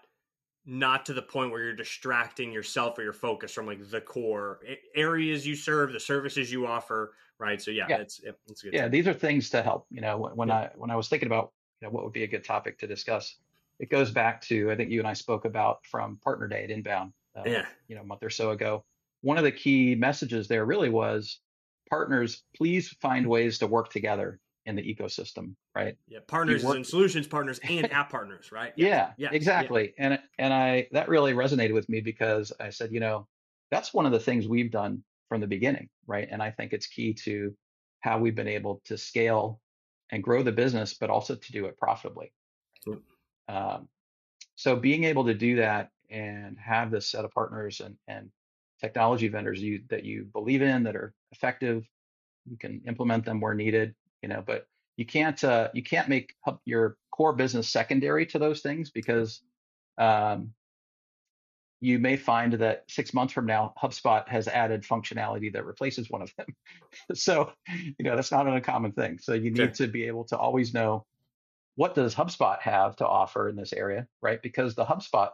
[0.65, 4.61] not to the point where you're distracting yourself or your focus from like the core
[4.95, 7.61] areas you serve, the services you offer, right?
[7.61, 7.97] So yeah, yeah.
[7.99, 8.73] it's it's good.
[8.73, 9.87] Yeah, these are things to help.
[9.91, 10.55] You know, when, when yeah.
[10.55, 12.87] I when I was thinking about you know what would be a good topic to
[12.87, 13.37] discuss,
[13.79, 16.71] it goes back to I think you and I spoke about from Partner Day at
[16.71, 17.13] Inbound.
[17.37, 17.67] Uh, yeah.
[17.89, 18.85] You know, a month or so ago.
[19.23, 21.41] One of the key messages there really was
[21.89, 25.97] partners, please find ways to work together in the ecosystem, right?
[26.07, 28.73] Yeah, partners and solutions partners and app partners, right?
[28.77, 29.93] Yeah, yeah, exactly.
[29.99, 30.05] Yeah.
[30.05, 33.27] And and I that really resonated with me because I said, you know,
[33.71, 36.29] that's one of the things we've done from the beginning, right?
[36.31, 37.55] And I think it's key to
[38.01, 39.61] how we've been able to scale
[40.11, 42.33] and grow the business, but also to do it profitably.
[43.49, 43.89] Um,
[44.57, 48.31] so being able to do that and have this set of partners and and
[48.81, 51.85] technology vendors you that you believe in that are effective,
[52.49, 56.35] you can implement them where needed you know but you can't uh, you can't make
[56.65, 59.41] your core business secondary to those things because
[59.99, 60.53] um,
[61.81, 66.23] you may find that six months from now hubspot has added functionality that replaces one
[66.23, 66.47] of them
[67.15, 69.87] so you know that's not an uncommon thing so you need sure.
[69.87, 71.05] to be able to always know
[71.75, 75.31] what does hubspot have to offer in this area right because the hubspot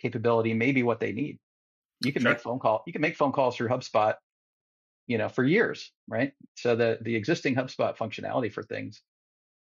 [0.00, 1.38] capability may be what they need
[2.04, 2.32] you can sure.
[2.32, 4.14] make phone call you can make phone calls through hubspot
[5.08, 6.32] you know, for years, right?
[6.54, 9.02] So the the existing HubSpot functionality for things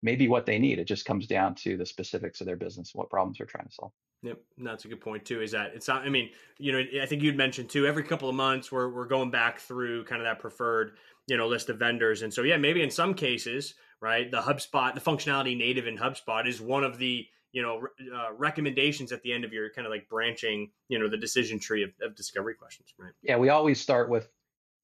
[0.03, 0.79] may be what they need.
[0.79, 3.73] It just comes down to the specifics of their business, what problems they're trying to
[3.73, 3.93] solve.
[4.23, 5.41] Yep, that's a good point too.
[5.41, 6.03] Is that it's not?
[6.03, 7.87] I mean, you know, I think you'd mentioned too.
[7.87, 10.97] Every couple of months, we're we're going back through kind of that preferred,
[11.29, 14.95] you know, list of vendors, and so yeah, maybe in some cases, right, the HubSpot,
[14.95, 19.33] the functionality native in HubSpot is one of the you know uh, recommendations at the
[19.33, 22.55] end of your kind of like branching, you know, the decision tree of, of discovery
[22.55, 23.13] questions, right?
[23.23, 24.29] Yeah, we always start with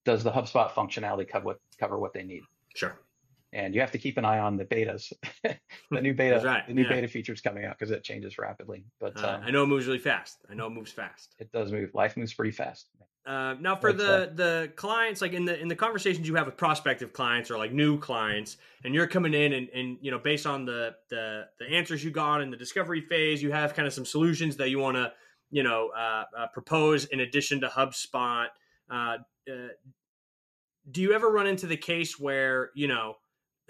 [0.04, 2.42] does the HubSpot functionality cover what, cover what they need?
[2.74, 2.98] Sure.
[3.54, 5.12] And you have to keep an eye on the betas,
[5.90, 6.66] the new beta, right.
[6.66, 6.88] the new yeah.
[6.88, 8.84] beta features coming out because it changes rapidly.
[8.98, 10.38] But uh, um, I know it moves really fast.
[10.50, 11.34] I know it moves fast.
[11.38, 11.94] It does move.
[11.94, 12.88] Life moves pretty fast.
[13.24, 16.46] Uh, now, for the uh, the clients, like in the in the conversations you have
[16.46, 20.18] with prospective clients or like new clients, and you're coming in and, and you know
[20.18, 23.86] based on the the the answers you got in the discovery phase, you have kind
[23.86, 25.12] of some solutions that you want to
[25.52, 28.46] you know uh, uh, propose in addition to HubSpot.
[28.92, 29.16] Uh,
[29.50, 29.68] uh,
[30.90, 33.14] do you ever run into the case where you know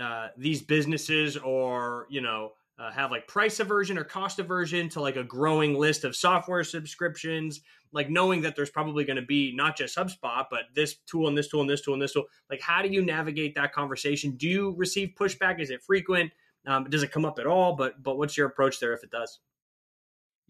[0.01, 5.01] uh, these businesses or you know uh, have like price aversion or cost aversion to
[5.01, 7.61] like a growing list of software subscriptions
[7.93, 11.37] like knowing that there's probably going to be not just hubspot but this tool and
[11.37, 12.25] this tool and this tool and this tool?
[12.51, 14.33] Like how do you navigate that conversation?
[14.33, 15.61] Do you receive pushback?
[15.61, 16.33] Is it frequent?
[16.67, 17.77] Um, does it come up at all?
[17.77, 19.39] But but what's your approach there if it does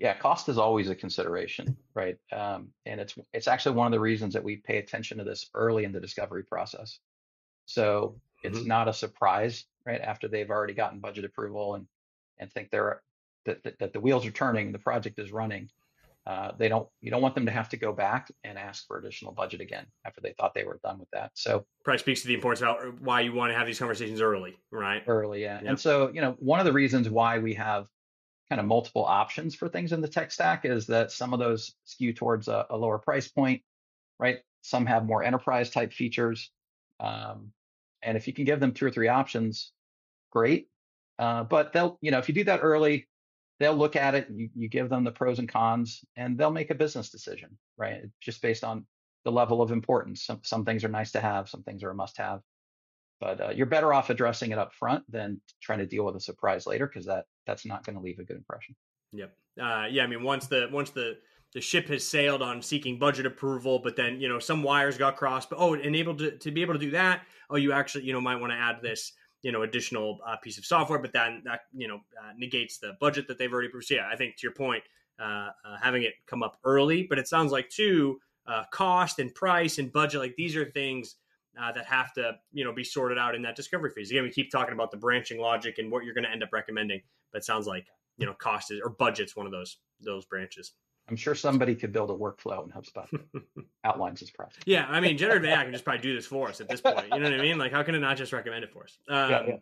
[0.02, 4.00] yeah cost is always a consideration right um, and it's it's actually one of the
[4.00, 6.98] reasons that we pay attention to this early in the discovery process
[7.64, 8.68] so it's mm-hmm.
[8.68, 11.86] not a surprise right after they've already gotten budget approval and
[12.38, 13.00] and think they're
[13.44, 15.68] that, that, that the wheels are turning, the project is running.
[16.24, 18.96] Uh, they don't you don't want them to have to go back and ask for
[18.96, 22.28] additional budget again after they thought they were done with that so probably speaks to
[22.28, 25.64] the importance of why you want to have these conversations early right early yeah yep.
[25.66, 27.88] and so you know one of the reasons why we have
[28.52, 31.74] kind of multiple options for things in the tech stack is that some of those
[31.84, 33.62] skew towards a, a lower price point
[34.18, 36.50] right some have more enterprise type features
[37.00, 37.52] um,
[38.02, 39.72] and if you can give them two or three options
[40.30, 40.68] great
[41.18, 43.06] uh, but they'll, you know, if you do that early,
[43.60, 44.28] they'll look at it.
[44.28, 48.02] You, you give them the pros and cons, and they'll make a business decision, right?
[48.20, 48.86] Just based on
[49.24, 50.24] the level of importance.
[50.24, 52.40] Some some things are nice to have, some things are a must-have.
[53.22, 56.20] But uh, you're better off addressing it up front than trying to deal with a
[56.20, 58.74] surprise later, because that that's not going to leave a good impression.
[59.12, 59.32] Yep.
[59.62, 60.02] Uh, yeah.
[60.02, 61.18] I mean, once the once the
[61.54, 65.16] the ship has sailed on seeking budget approval, but then you know some wires got
[65.16, 65.50] crossed.
[65.50, 67.22] But oh, enabled to, to be able to do that.
[67.48, 70.58] Oh, you actually you know might want to add this you know additional uh, piece
[70.58, 73.88] of software, but then that you know uh, negates the budget that they've already approved.
[73.88, 74.82] Yeah, I think to your point,
[75.20, 79.32] uh, uh, having it come up early, but it sounds like too uh, cost and
[79.32, 81.14] price and budget, like these are things.
[81.60, 84.10] Uh, that have to you know be sorted out in that discovery phase.
[84.10, 86.48] Again, we keep talking about the branching logic and what you're going to end up
[86.50, 87.86] recommending, but it sounds like
[88.16, 90.72] you know cost is or budget's one of those those branches.
[91.08, 93.06] I'm sure somebody could build a workflow in HubSpot
[93.84, 94.62] outlines this process.
[94.64, 97.06] Yeah, I mean, generative AI can just probably do this for us at this point.
[97.12, 97.58] You know what I mean?
[97.58, 98.96] Like, how can it not just recommend it for us?
[99.08, 99.56] Um, yeah, yeah.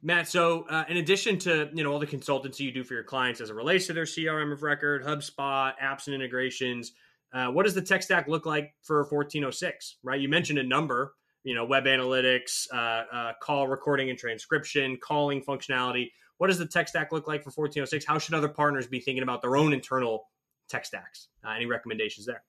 [0.00, 3.02] Matt, so uh, in addition to you know all the consultancy you do for your
[3.02, 6.92] clients as it relates to their CRM of record, HubSpot, apps and integrations,
[7.32, 9.96] uh, what does the tech stack look like for 1406?
[10.02, 11.14] Right, you mentioned a number.
[11.44, 16.10] You know, web analytics, uh, uh call recording and transcription, calling functionality.
[16.38, 18.04] What does the tech stack look like for 1406?
[18.04, 20.26] How should other partners be thinking about their own internal
[20.68, 21.28] tech stacks.
[21.44, 22.42] Uh, any recommendations there?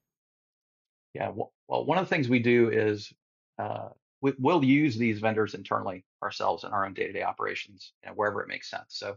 [1.14, 3.12] Yeah, well, one of the things we do is
[3.58, 3.90] uh,
[4.22, 8.42] we, will use these vendors internally ourselves in our own day-to-day operations, you know, wherever
[8.42, 8.86] it makes sense.
[8.90, 9.16] So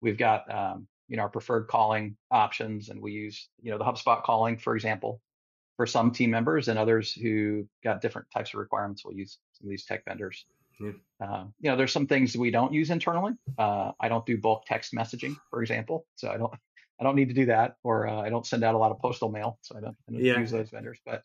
[0.00, 3.84] we've got um, you know our preferred calling options, and we use you know the
[3.84, 5.20] HubSpot calling, for example,
[5.76, 9.04] for some team members, and others who got different types of requirements.
[9.04, 10.46] We'll use some of these tech vendors.
[10.80, 10.92] Yeah.
[11.20, 13.32] Uh, you know, there's some things we don't use internally.
[13.56, 16.52] Uh, I don't do bulk text messaging, for example, so I don't
[17.00, 18.98] I don't need to do that, or uh, I don't send out a lot of
[18.98, 20.38] postal mail, so I don't, I don't yeah.
[20.38, 20.98] use those vendors.
[21.04, 21.22] But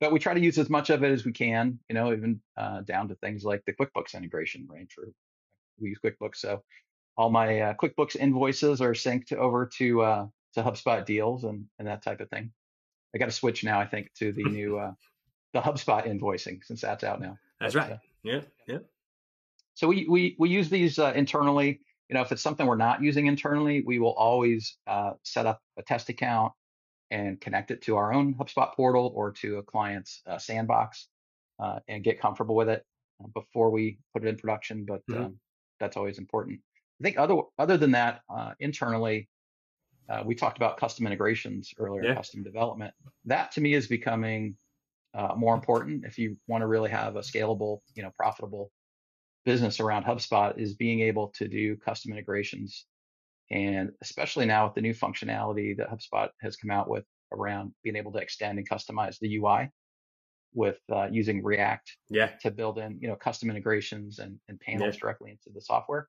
[0.00, 2.40] but we try to use as much of it as we can, you know, even
[2.56, 4.90] uh, down to things like the QuickBooks integration, right?
[4.92, 5.04] For
[5.78, 6.62] we use QuickBooks, so
[7.16, 11.88] all my uh, QuickBooks invoices are synced over to uh, to HubSpot deals and and
[11.88, 12.52] that type of thing.
[13.14, 14.92] I got to switch now, I think, to the new uh,
[15.52, 17.38] the HubSpot invoicing since that's out now.
[17.60, 17.92] That's but, right.
[17.92, 18.78] Uh, yeah, yeah.
[19.74, 23.02] So we we we use these uh, internally you know, if it's something we're not
[23.02, 26.52] using internally, we will always uh, set up a test account
[27.10, 31.08] and connect it to our own HubSpot portal or to a client's uh, sandbox
[31.58, 32.84] uh, and get comfortable with it
[33.34, 34.84] before we put it in production.
[34.84, 35.24] But mm-hmm.
[35.24, 35.38] um,
[35.80, 36.60] that's always important.
[37.00, 39.28] I think other other than that, uh, internally,
[40.08, 42.14] uh, we talked about custom integrations earlier, yeah.
[42.14, 42.94] custom development.
[43.24, 44.56] That to me is becoming
[45.36, 48.70] more important if you want to really have a scalable, you know, profitable
[49.46, 52.84] business around HubSpot is being able to do custom integrations.
[53.50, 57.96] And especially now with the new functionality that HubSpot has come out with around being
[57.96, 59.70] able to extend and customize the UI
[60.52, 62.30] with uh, using React yeah.
[62.42, 65.00] to build in, you know, custom integrations and, and panels yeah.
[65.00, 66.08] directly into the software.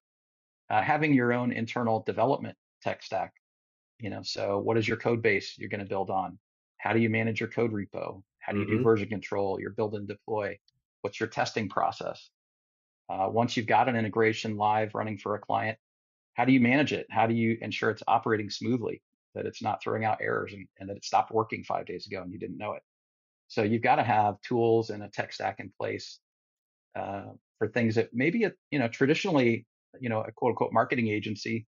[0.69, 3.33] Uh, having your own internal development tech stack,
[3.99, 6.37] you know, so what is your code base you're going to build on?
[6.77, 8.21] How do you manage your code repo?
[8.39, 8.77] How do you mm-hmm.
[8.77, 10.57] do version control, your build and deploy?
[11.01, 12.29] What's your testing process?
[13.09, 15.77] Uh, once you've got an integration live running for a client,
[16.33, 17.07] how do you manage it?
[17.09, 19.01] How do you ensure it's operating smoothly,
[19.33, 22.21] that it's not throwing out errors and, and that it stopped working five days ago
[22.21, 22.83] and you didn't know it?
[23.47, 26.19] So you've got to have tools and a tech stack in place
[26.95, 29.65] uh, for things that maybe you know traditionally
[30.01, 31.67] you know a quote unquote marketing agency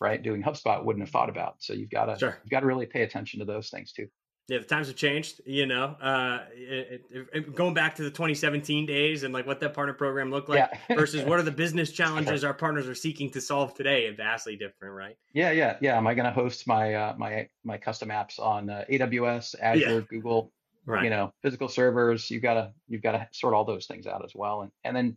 [0.00, 1.56] right doing HubSpot wouldn't have thought about.
[1.58, 2.38] So you've got to sure.
[2.42, 4.06] you've got to really pay attention to those things too.
[4.48, 5.40] Yeah, the times have changed.
[5.44, 9.58] You know, uh, it, it, it, going back to the 2017 days and like what
[9.58, 10.96] that partner program looked like yeah.
[10.96, 14.08] versus what are the business challenges our partners are seeking to solve today.
[14.14, 15.16] Vastly different, right?
[15.32, 15.96] Yeah, yeah, yeah.
[15.96, 19.80] Am I going to host my uh, my my custom apps on uh, AWS, Azure,
[19.80, 20.00] yeah.
[20.08, 20.52] Google?
[20.88, 21.02] Right.
[21.02, 22.30] You know, physical servers.
[22.30, 24.96] You've got to you've got to sort all those things out as well, and and
[24.96, 25.16] then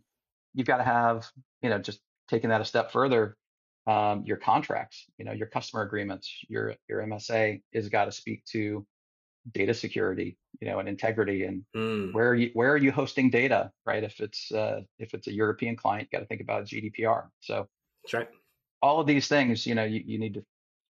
[0.54, 1.30] you've got to have
[1.62, 3.36] you know just taking that a step further.
[3.86, 8.44] um, your contracts, you know, your customer agreements, your your MSA is got to speak
[8.52, 8.86] to
[9.52, 12.12] data security, you know, and integrity, and mm.
[12.12, 14.04] where are you where are you hosting data, right?
[14.04, 17.28] If it's uh, if it's a European client, you got to think about GDPR.
[17.40, 17.66] So
[18.04, 18.28] that's right.
[18.82, 20.44] All of these things, you know, you, you need to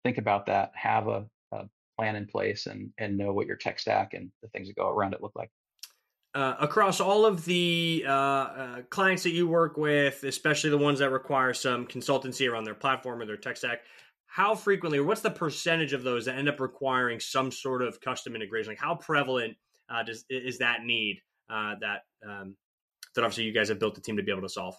[0.04, 3.78] think about that, have a, a plan in place, and and know what your tech
[3.78, 5.50] stack and the things that go around it look like.
[6.32, 11.00] Uh, across all of the uh, uh, clients that you work with, especially the ones
[11.00, 13.80] that require some consultancy around their platform or their tech stack,
[14.26, 18.00] how frequently or what's the percentage of those that end up requiring some sort of
[18.00, 18.70] custom integration?
[18.70, 19.56] Like how prevalent
[19.88, 22.54] uh, does is that need uh, that um,
[23.16, 24.76] that obviously you guys have built a team to be able to solve?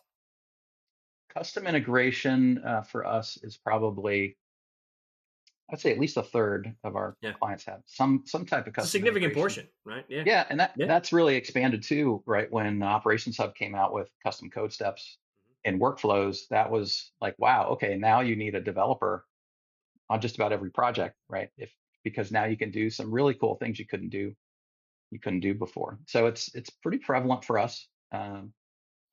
[1.33, 4.37] Custom integration uh, for us is probably
[5.71, 7.33] I'd say at least a third of our yeah.
[7.33, 8.87] clients have some some type of custom.
[8.87, 10.05] a significant portion, right?
[10.09, 10.87] Yeah, yeah, and that yeah.
[10.87, 12.51] that's really expanded too, right?
[12.51, 15.73] When Operations Hub came out with custom code steps mm-hmm.
[15.73, 19.25] and workflows, that was like, wow, okay, now you need a developer
[20.09, 21.49] on just about every project, right?
[21.57, 21.71] If
[22.03, 24.33] because now you can do some really cool things you couldn't do
[25.11, 25.99] you couldn't do before.
[26.07, 27.87] So it's it's pretty prevalent for us.
[28.11, 28.53] Um,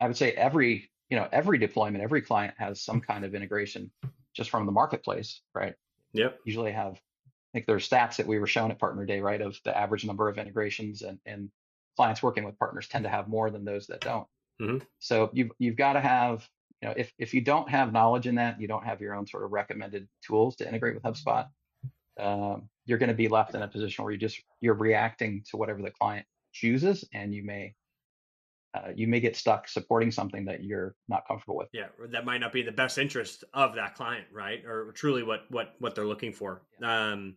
[0.00, 3.90] I would say every you know every deployment, every client has some kind of integration
[4.34, 5.74] just from the marketplace, right?
[6.18, 6.40] Yep.
[6.44, 9.59] Usually have, I think there's stats that we were shown at Partner Day, right, of
[9.64, 11.50] the average number of integrations, and and
[11.96, 14.26] clients working with partners tend to have more than those that don't.
[14.61, 14.78] Mm-hmm.
[14.98, 16.48] So you've you've got to have,
[16.83, 19.26] you know, if if you don't have knowledge in that, you don't have your own
[19.26, 21.46] sort of recommended tools to integrate with HubSpot.
[22.18, 25.57] Um, you're going to be left in a position where you just you're reacting to
[25.57, 27.74] whatever the client chooses, and you may
[28.74, 31.68] uh, you may get stuck supporting something that you're not comfortable with.
[31.72, 34.64] Yeah, that might not be the best interest of that client, right?
[34.66, 36.62] Or truly what what what they're looking for.
[36.81, 37.12] Yeah.
[37.12, 37.37] Um,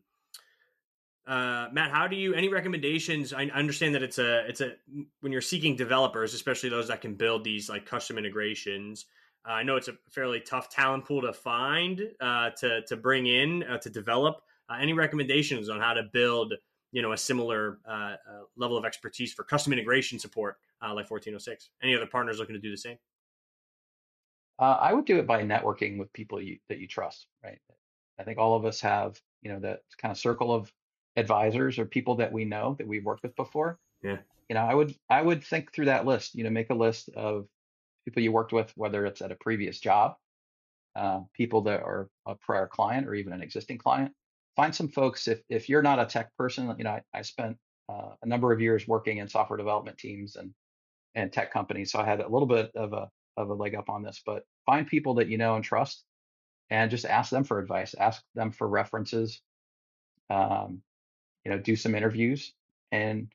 [1.27, 3.31] uh, Matt, how do you any recommendations?
[3.31, 4.73] I understand that it's a it's a
[5.21, 9.05] when you're seeking developers, especially those that can build these like custom integrations.
[9.47, 13.27] Uh, I know it's a fairly tough talent pool to find uh, to to bring
[13.27, 14.41] in uh, to develop.
[14.69, 16.53] Uh, any recommendations on how to build
[16.91, 21.09] you know a similar uh, uh, level of expertise for custom integration support uh, like
[21.09, 22.97] 1406 any other partners looking to do the same?
[24.59, 27.59] Uh, i would do it by networking with people you, that you trust right?
[28.19, 30.71] I think all of us have you know that kind of circle of
[31.17, 33.79] advisors or people that we know that we've worked with before.
[34.03, 34.17] Yeah.
[34.49, 37.09] You know i would i would think through that list you know make a list
[37.15, 37.47] of
[38.05, 40.15] people you worked with whether it's at a previous job
[40.95, 44.11] uh, people that are a prior client or even an existing client
[44.55, 47.57] find some folks if if you're not a tech person you know i, I spent
[47.89, 50.53] uh, a number of years working in software development teams and
[51.15, 53.89] and tech companies so i had a little bit of a of a leg up
[53.89, 56.03] on this but find people that you know and trust
[56.69, 59.41] and just ask them for advice ask them for references
[60.29, 60.81] um,
[61.45, 62.53] you know do some interviews
[62.91, 63.27] and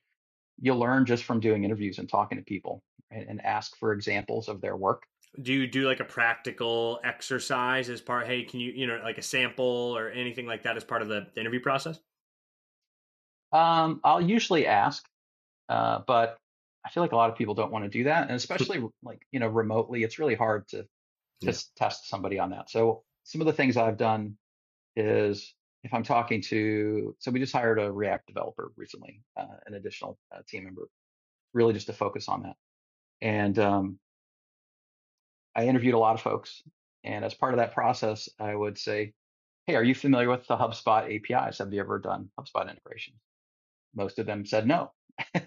[0.59, 4.47] you'll learn just from doing interviews and talking to people and, and ask for examples
[4.47, 5.03] of their work
[5.41, 9.17] do you do like a practical exercise as part hey can you you know like
[9.17, 11.99] a sample or anything like that as part of the, interview process?
[13.51, 15.05] Um i'll usually ask
[15.69, 16.37] uh, but
[16.85, 19.21] i feel like a lot of people don't want to do that and especially like
[19.31, 20.83] you know remotely it's really hard to
[21.41, 21.53] to yeah.
[21.75, 22.67] test somebody on that.
[22.67, 24.35] So some of the things i've done
[24.95, 29.75] is if i'm talking to so we just hired a react developer recently uh, an
[29.75, 30.87] additional uh, team member
[31.57, 32.55] really just to focus on that.
[33.21, 33.99] And um,
[35.57, 36.61] I interviewed a lot of folks.
[37.03, 39.13] And as part of that process, I would say,
[39.65, 41.57] Hey, are you familiar with the HubSpot APIs?
[41.57, 43.15] Have you ever done HubSpot integration?
[43.95, 44.91] Most of them said no.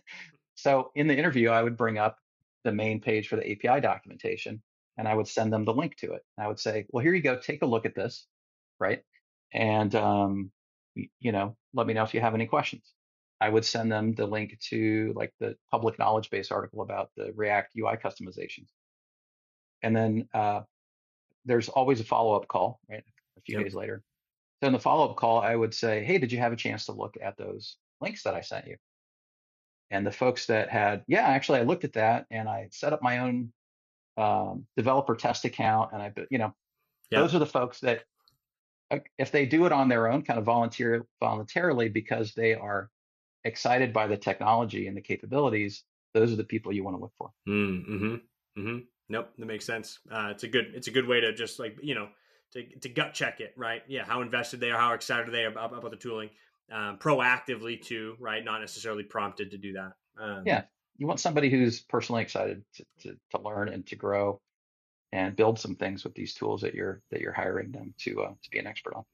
[0.57, 2.19] so in the interview, I would bring up
[2.65, 4.61] the main page for the API documentation
[4.99, 6.23] and I would send them the link to it.
[6.37, 7.37] And I would say, well, here you go.
[7.37, 8.27] Take a look at this.
[8.79, 9.03] Right.
[9.55, 10.51] And, um,
[10.95, 12.93] you know, let me know if you have any questions.
[13.41, 17.33] I would send them the link to like the public knowledge base article about the
[17.35, 18.69] React UI customizations
[19.83, 20.63] and then uh,
[21.45, 23.05] there's always a follow up call, right?
[23.37, 23.65] A few yep.
[23.65, 24.03] days later.
[24.61, 26.87] So in the follow up call, I would say, "Hey, did you have a chance
[26.87, 28.77] to look at those links that I sent you?"
[29.91, 33.03] And the folks that had, yeah, actually, I looked at that and I set up
[33.03, 33.53] my own
[34.17, 36.55] um, developer test account, and I, you know,
[37.11, 37.23] yep.
[37.23, 38.05] those are the folks that,
[39.19, 42.91] if they do it on their own, kind of volunteer voluntarily because they are
[43.45, 47.13] excited by the technology and the capabilities, those are the people you want to look
[47.17, 47.31] for.
[47.49, 48.61] Mm, mm-hmm.
[48.61, 48.79] Mm-hmm.
[49.11, 49.99] Nope, that makes sense.
[50.11, 52.09] Uh, it's a good it's a good way to just like you know
[52.53, 53.83] to to gut check it, right?
[53.89, 56.31] Yeah, how invested they are, how excited are they about, about the tooling,
[56.71, 58.45] um, proactively too, right?
[58.45, 59.93] Not necessarily prompted to do that.
[60.17, 60.63] Um, yeah,
[60.97, 64.41] you want somebody who's personally excited to, to, to learn and to grow
[65.13, 68.33] and build some things with these tools that you're that you're hiring them to uh,
[68.43, 69.05] to be an expert on.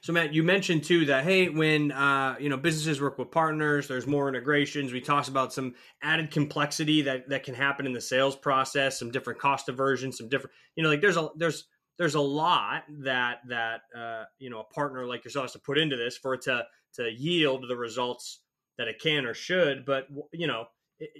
[0.00, 3.88] So Matt, you mentioned too that hey, when uh, you know businesses work with partners,
[3.88, 4.92] there's more integrations.
[4.92, 9.10] We talked about some added complexity that that can happen in the sales process, some
[9.10, 11.66] different cost aversion, some different you know like there's a there's
[11.98, 15.78] there's a lot that that uh, you know a partner like yourself has to put
[15.78, 18.40] into this for it to to yield the results
[18.78, 19.84] that it can or should.
[19.84, 20.66] But you know,
[20.98, 21.10] it,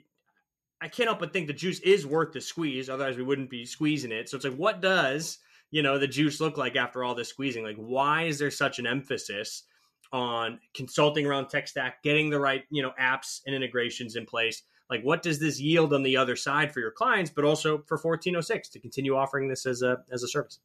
[0.80, 2.88] I can't help but think the juice is worth the squeeze.
[2.88, 4.28] Otherwise, we wouldn't be squeezing it.
[4.28, 5.38] So it's like, what does
[5.70, 7.64] you know the juice look like after all this squeezing?
[7.64, 9.64] Like, why is there such an emphasis
[10.12, 14.62] on consulting around tech stack, getting the right you know apps and integrations in place?
[14.90, 17.96] Like, what does this yield on the other side for your clients, but also for
[17.96, 20.60] 1406 to continue offering this as a as a service?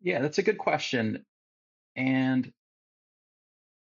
[0.00, 1.24] Yeah, that's a good question.
[1.94, 2.52] And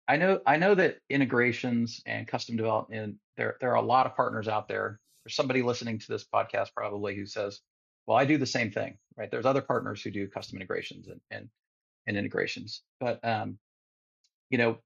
[0.07, 4.15] I know I know that integrations and custom development there there are a lot of
[4.15, 5.01] partners out there.
[5.25, 7.61] There's somebody listening to this podcast probably who says,
[8.07, 9.31] "Well, I do the same thing." Right?
[9.31, 11.49] There's other partners who do custom integrations and and,
[12.07, 12.83] and integrations.
[13.01, 13.59] But um,
[14.51, 14.79] you know,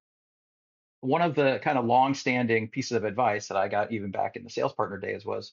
[1.00, 4.44] one of the kind of long-standing pieces of advice that I got even back in
[4.44, 5.52] the sales partner days was,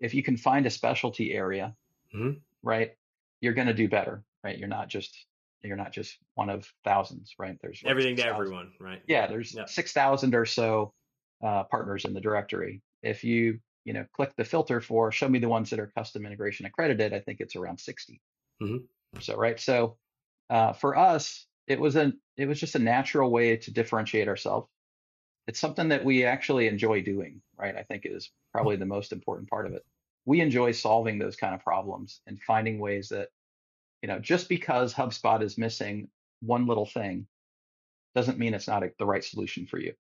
[0.00, 1.74] if you can find a specialty area,
[2.14, 2.38] mm-hmm.
[2.62, 2.92] right,
[3.40, 4.22] you're going to do better.
[4.44, 4.58] Right?
[4.58, 5.26] You're not just
[5.62, 7.56] you're not just one of thousands, right?
[7.60, 8.34] There's like everything 6, to 000.
[8.34, 9.02] everyone, right?
[9.06, 10.92] Yeah, there's six thousand or so
[11.44, 12.80] uh, partners in the directory.
[13.02, 16.26] If you you know click the filter for show me the ones that are custom
[16.26, 18.20] integration accredited, I think it's around 60
[18.62, 19.20] mm-hmm.
[19.20, 19.58] so, right?
[19.58, 19.96] So
[20.50, 24.68] uh, for us, it was a it was just a natural way to differentiate ourselves.
[25.46, 27.74] It's something that we actually enjoy doing, right?
[27.74, 29.86] I think is probably the most important part of it.
[30.26, 33.28] We enjoy solving those kind of problems and finding ways that
[34.02, 36.08] you know, just because HubSpot is missing
[36.40, 37.26] one little thing
[38.14, 39.94] doesn't mean it's not a, the right solution for you.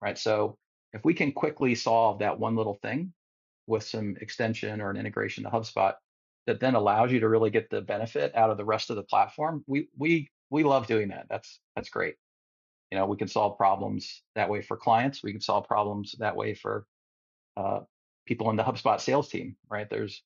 [0.00, 0.16] Right.
[0.16, 0.56] So
[0.92, 3.12] if we can quickly solve that one little thing
[3.66, 5.94] with some extension or an integration to HubSpot
[6.46, 9.02] that then allows you to really get the benefit out of the rest of the
[9.02, 11.26] platform, we we we love doing that.
[11.30, 12.16] That's that's great.
[12.90, 15.22] You know, we can solve problems that way for clients.
[15.22, 16.86] We can solve problems that way for
[17.56, 17.80] uh,
[18.26, 19.56] people in the HubSpot sales team.
[19.70, 19.88] Right.
[19.88, 20.22] There's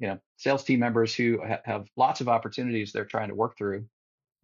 [0.00, 3.56] you know sales team members who ha- have lots of opportunities they're trying to work
[3.56, 3.86] through,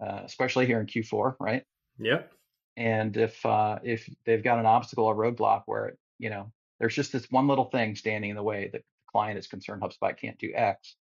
[0.04, 1.64] uh, especially here in Q4, right?
[1.98, 2.30] Yep.
[2.78, 7.12] And if uh, if they've got an obstacle or roadblock where you know there's just
[7.12, 10.38] this one little thing standing in the way that the client is concerned HubSpot can't
[10.38, 10.94] do X,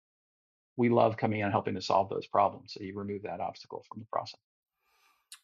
[0.79, 2.73] we love coming in and helping to solve those problems.
[2.73, 4.41] So you remove that obstacle from the process.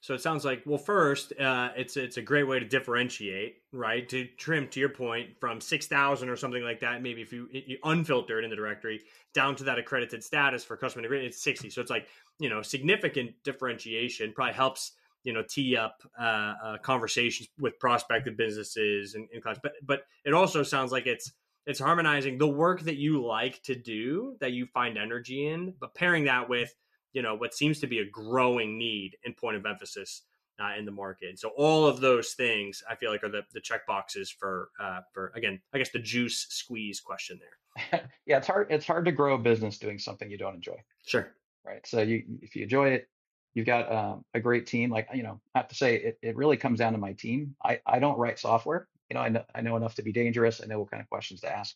[0.01, 4.09] So it sounds like, well, first, uh, it's it's a great way to differentiate, right?
[4.09, 7.03] To trim, to your point, from six thousand or something like that.
[7.03, 9.03] Maybe if you, you unfilter it in the directory
[9.35, 11.69] down to that accredited status for customer integration, it's sixty.
[11.69, 12.09] So it's like
[12.39, 14.33] you know significant differentiation.
[14.33, 14.93] Probably helps
[15.25, 19.61] you know tee up uh, uh, conversations with prospective businesses and, and clients.
[19.63, 21.33] But but it also sounds like it's
[21.67, 25.95] it's harmonizing the work that you like to do that you find energy in, but
[25.95, 26.75] pairing that with
[27.13, 30.23] you know what seems to be a growing need and point of emphasis
[30.61, 31.29] uh, in the market.
[31.29, 34.71] And so all of those things I feel like are the the check boxes for
[34.81, 38.09] uh, for again I guess the juice squeeze question there.
[38.27, 40.77] yeah, it's hard it's hard to grow a business doing something you don't enjoy.
[41.07, 41.33] Sure.
[41.65, 41.87] Right.
[41.87, 43.09] So you if you enjoy it,
[43.55, 44.91] you've got um, a great team.
[44.91, 47.55] Like you know, I have to say it, it really comes down to my team.
[47.65, 48.89] I I don't write software.
[49.11, 50.61] You know, I know I know enough to be dangerous.
[50.63, 51.75] I know what kind of questions to ask.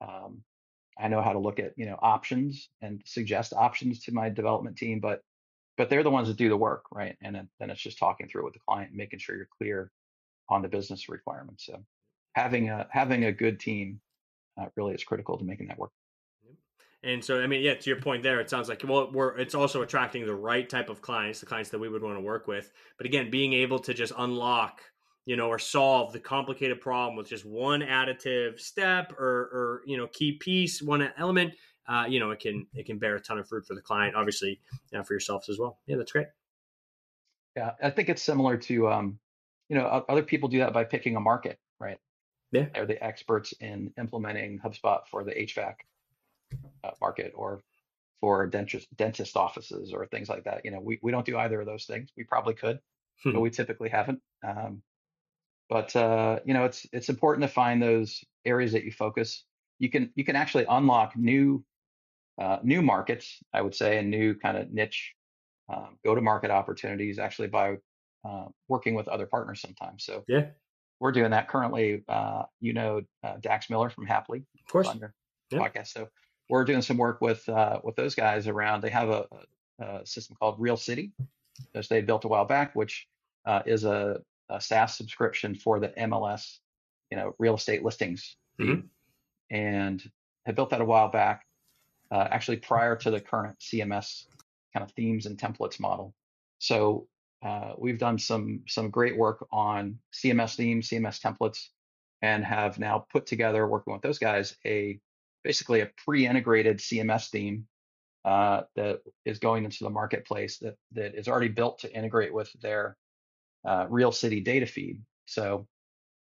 [0.00, 0.42] Um,
[0.98, 4.76] I know how to look at you know options and suggest options to my development
[4.76, 5.22] team, but
[5.78, 7.16] but they're the ones that do the work, right?
[7.22, 9.92] And then, then it's just talking through with the client, making sure you're clear
[10.48, 11.64] on the business requirements.
[11.66, 11.84] So
[12.34, 14.00] having a having a good team
[14.60, 15.92] uh, really is critical to making that work.
[17.04, 19.54] And so, I mean, yeah, to your point there, it sounds like well, we're it's
[19.54, 22.48] also attracting the right type of clients, the clients that we would want to work
[22.48, 22.72] with.
[22.96, 24.82] But again, being able to just unlock
[25.28, 29.98] you know, or solve the complicated problem with just one additive step or, or you
[29.98, 31.52] know, key piece, one element,
[31.86, 34.16] uh, you know, it can it can bear a ton of fruit for the client,
[34.16, 34.58] obviously,
[34.90, 35.80] you know, for yourselves as well.
[35.86, 36.28] Yeah, that's great.
[37.54, 39.18] Yeah, I think it's similar to, um,
[39.68, 41.98] you know, other people do that by picking a market, right?
[42.50, 45.74] Yeah, they're the experts in implementing HubSpot for the HVAC
[46.84, 47.60] uh, market or
[48.20, 50.62] for dentist dentist offices or things like that.
[50.64, 52.10] You know, we we don't do either of those things.
[52.16, 52.80] We probably could,
[53.24, 54.20] but we typically haven't.
[54.46, 54.82] Um,
[55.68, 59.44] but uh, you know, it's it's important to find those areas that you focus.
[59.78, 61.64] You can you can actually unlock new
[62.38, 65.14] uh, new markets, I would say, and new kind of niche
[65.68, 67.76] um, go-to-market opportunities actually by
[68.24, 70.04] uh, working with other partners sometimes.
[70.04, 70.46] So yeah,
[71.00, 72.02] we're doing that currently.
[72.08, 75.14] Uh, you know, uh, Dax Miller from Haply, of course, on your
[75.50, 75.58] yeah.
[75.58, 75.88] podcast.
[75.88, 76.08] So
[76.48, 78.82] we're doing some work with uh, with those guys around.
[78.82, 79.26] They have a,
[79.78, 81.12] a system called Real City,
[81.72, 83.06] which they built a while back, which
[83.46, 86.58] uh, is a a SaaS subscription for the MLS,
[87.10, 88.80] you know, real estate listings, mm-hmm.
[89.50, 90.10] and
[90.46, 91.46] had built that a while back,
[92.10, 94.24] uh, actually prior to the current CMS
[94.72, 96.14] kind of themes and templates model.
[96.58, 97.08] So
[97.42, 101.68] uh, we've done some some great work on CMS themes, CMS templates,
[102.22, 104.98] and have now put together, working with those guys, a
[105.44, 107.66] basically a pre-integrated CMS theme
[108.24, 112.50] uh, that is going into the marketplace that that is already built to integrate with
[112.60, 112.96] their
[113.66, 115.02] uh, real city data feed.
[115.26, 115.66] So,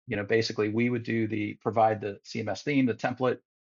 [0.06, 3.38] you know, basically we would do the provide the CMS theme, the template,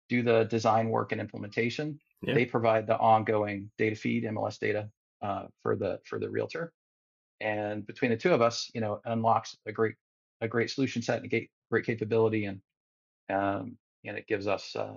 [0.09, 1.99] do the design work and implementation.
[2.21, 2.33] Yeah.
[2.33, 4.89] They provide the ongoing data feed, MLS data
[5.21, 6.71] uh, for the for the realtor,
[7.41, 9.95] and between the two of us, you know, unlocks a great
[10.41, 12.61] a great solution set and a great capability, and
[13.29, 14.95] um, and it gives us uh,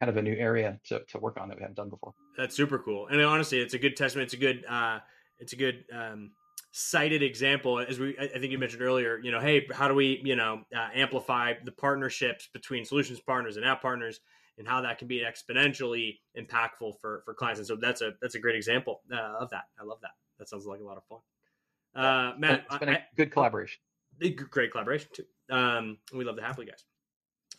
[0.00, 2.14] kind of a new area to, to work on that we haven't done before.
[2.36, 4.26] That's super cool, and honestly, it's a good testament.
[4.26, 4.98] It's a good uh,
[5.38, 6.32] it's a good um,
[6.72, 9.20] cited example as we I think you mentioned earlier.
[9.22, 13.56] You know, hey, how do we you know uh, amplify the partnerships between solutions partners
[13.56, 14.20] and app partners?
[14.60, 17.58] and how that can be exponentially impactful for for clients.
[17.58, 19.64] And so that's a that's a great example uh, of that.
[19.80, 20.10] I love that.
[20.38, 21.18] That sounds like a lot of fun.
[21.94, 23.80] Uh, Matt, it's been a good collaboration.
[24.50, 25.24] Great collaboration too.
[25.50, 26.84] Um, we love the Happily guys.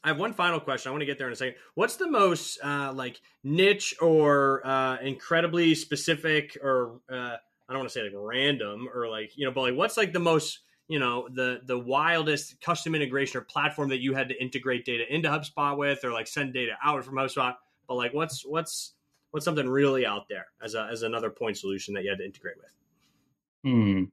[0.03, 0.89] I have one final question.
[0.89, 1.55] I want to get there in a second.
[1.75, 7.37] What's the most uh, like niche or uh, incredibly specific, or uh, I
[7.69, 10.19] don't want to say like random, or like you know, but like what's like the
[10.19, 14.85] most you know the the wildest custom integration or platform that you had to integrate
[14.85, 17.53] data into HubSpot with, or like send data out from HubSpot.
[17.87, 18.93] But like, what's what's
[19.29, 22.25] what's something really out there as a as another point solution that you had to
[22.25, 22.73] integrate with?
[23.63, 24.03] Hmm.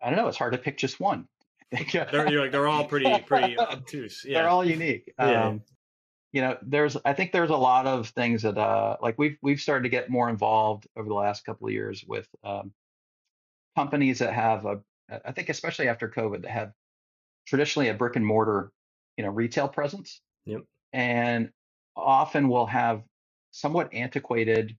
[0.00, 0.28] I don't know.
[0.28, 1.28] It's hard to pick just one.
[1.92, 4.24] they're you're like they're all pretty pretty obtuse.
[4.26, 4.40] Yeah.
[4.40, 5.12] They're all unique.
[5.18, 5.46] Yeah.
[5.46, 5.62] Um,
[6.32, 9.60] you know, there's I think there's a lot of things that uh like we've we've
[9.60, 12.72] started to get more involved over the last couple of years with um,
[13.76, 14.80] companies that have a
[15.24, 16.72] I think especially after COVID, that have
[17.46, 18.70] traditionally a brick and mortar,
[19.16, 20.20] you know, retail presence.
[20.46, 20.62] Yep.
[20.92, 21.50] And
[21.96, 23.02] often will have
[23.50, 24.76] somewhat antiquated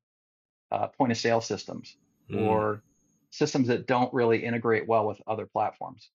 [0.71, 1.97] uh, point of sale systems
[2.29, 2.41] mm.
[2.41, 2.81] or
[3.29, 6.09] systems that don't really integrate well with other platforms.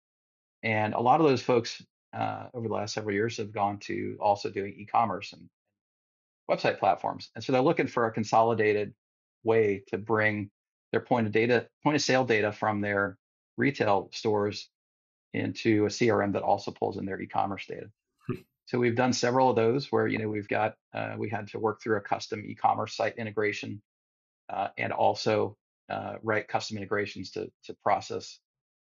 [0.62, 1.82] And a lot of those folks
[2.12, 5.48] uh, over the last several years have gone to also doing e-commerce and
[6.50, 7.30] website platforms.
[7.34, 8.94] And so they're looking for a consolidated
[9.44, 10.50] way to bring
[10.92, 13.18] their point of data, point of sale data from their
[13.56, 14.68] retail stores
[15.34, 17.90] into a CRM that also pulls in their e-commerce data.
[18.26, 18.40] Hmm.
[18.66, 21.58] So we've done several of those where you know we've got uh, we had to
[21.58, 23.82] work through a custom e-commerce site integration
[24.48, 25.56] uh, and also
[25.90, 28.38] uh, write custom integrations to to process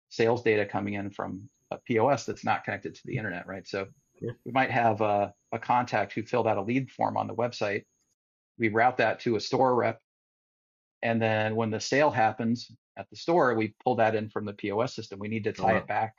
[0.09, 3.67] sales data coming in from a POS that's not connected to the internet, right?
[3.67, 3.87] So
[4.21, 4.31] yeah.
[4.45, 7.83] we might have a, a contact who filled out a lead form on the website.
[8.57, 9.99] We route that to a store rep,
[11.01, 14.53] and then when the sale happens, at the store, we pull that in from the
[14.53, 15.19] POS system.
[15.19, 15.77] We need to tie uh-huh.
[15.77, 16.15] it back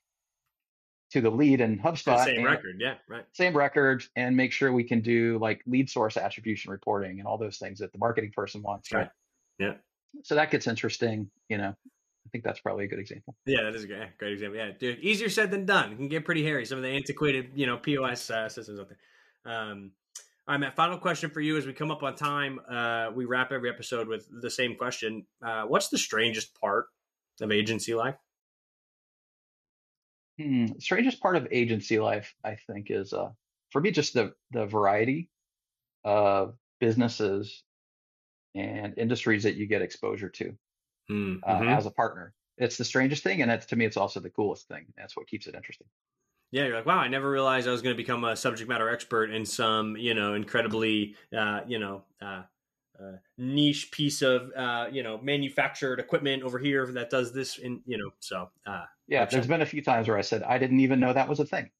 [1.13, 2.25] to the lead in HubSpot.
[2.25, 3.25] Same record, yeah, right.
[3.33, 7.39] Same record, and make sure we can do like lead source attribution reporting and all
[7.39, 8.93] those things that the marketing person wants.
[8.93, 9.09] Right.
[9.59, 9.75] Yeah.
[10.25, 11.31] So that gets interesting.
[11.49, 11.75] You know,
[12.27, 13.37] I think that's probably a good example.
[13.47, 14.59] Yeah, that is a great, great example.
[14.59, 15.93] Yeah, dude, easier said than done.
[15.93, 16.67] It can get pretty hairy.
[16.67, 18.99] Some of the antiquated, you know, POS uh, systems out there.
[19.55, 19.93] Um,
[20.49, 20.75] all right, Matt.
[20.75, 22.59] Final question for you as we come up on time.
[22.69, 25.25] Uh, we wrap every episode with the same question.
[25.41, 26.87] Uh, what's the strangest part
[27.41, 28.17] of agency life?
[30.41, 33.31] Hmm, strangest part of agency life, I think, is uh,
[33.71, 35.31] for me just the the variety
[36.05, 37.63] of businesses
[38.55, 40.57] and industries that you get exposure to
[41.09, 41.69] hmm, uh, mm-hmm.
[41.69, 42.35] as a partner.
[42.59, 44.87] It's the strangest thing, and it's to me, it's also the coolest thing.
[44.97, 45.87] That's what keeps it interesting.
[46.53, 48.89] Yeah, you're like, wow, I never realized I was going to become a subject matter
[48.89, 52.43] expert in some, you know, incredibly, uh, you know, uh,
[52.99, 57.59] uh, niche piece of, uh, you know, manufactured equipment over here that does this.
[57.59, 60.59] In you know, so uh, yeah, there's been a few times where I said I
[60.59, 61.71] didn't even know that was a thing.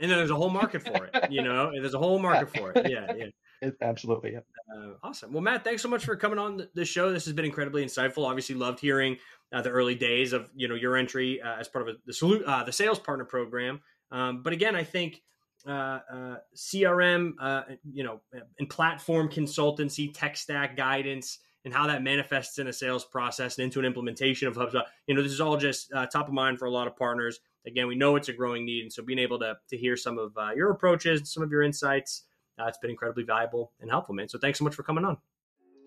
[0.00, 1.70] And then there's a whole market for it, you know.
[1.70, 2.90] And there's a whole market for it.
[2.90, 3.26] Yeah, yeah.
[3.64, 4.36] It, absolutely.
[4.36, 5.32] Uh, awesome.
[5.32, 7.10] Well, Matt, thanks so much for coming on the show.
[7.10, 8.26] This has been incredibly insightful.
[8.26, 9.16] Obviously, loved hearing
[9.54, 12.12] uh, the early days of you know your entry uh, as part of a, the
[12.12, 13.80] salute uh, the sales partner program.
[14.10, 15.22] Um, but again, I think
[15.66, 17.32] uh, uh, CRM,
[17.90, 18.20] you know,
[18.58, 23.64] and platform consultancy, tech stack guidance, and how that manifests in a sales process and
[23.64, 24.84] into an implementation of HubSpot.
[25.06, 27.40] You know, this is all just top of mind for a lot of partners.
[27.66, 30.18] Again, we know it's a growing need, and so being able to to hear some
[30.18, 32.24] of your approaches, some of your insights,
[32.58, 34.28] uh, it's been incredibly valuable and helpful, man.
[34.28, 35.18] So thanks so much for coming on.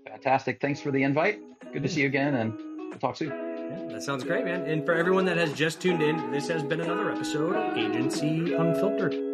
[0.07, 0.61] Fantastic.
[0.61, 1.39] Thanks for the invite.
[1.73, 2.53] Good to see you again, and
[2.89, 3.29] we'll talk soon.
[3.29, 4.63] Yeah, that sounds great, man.
[4.65, 8.53] And for everyone that has just tuned in, this has been another episode of Agency
[8.53, 9.26] Unfiltered.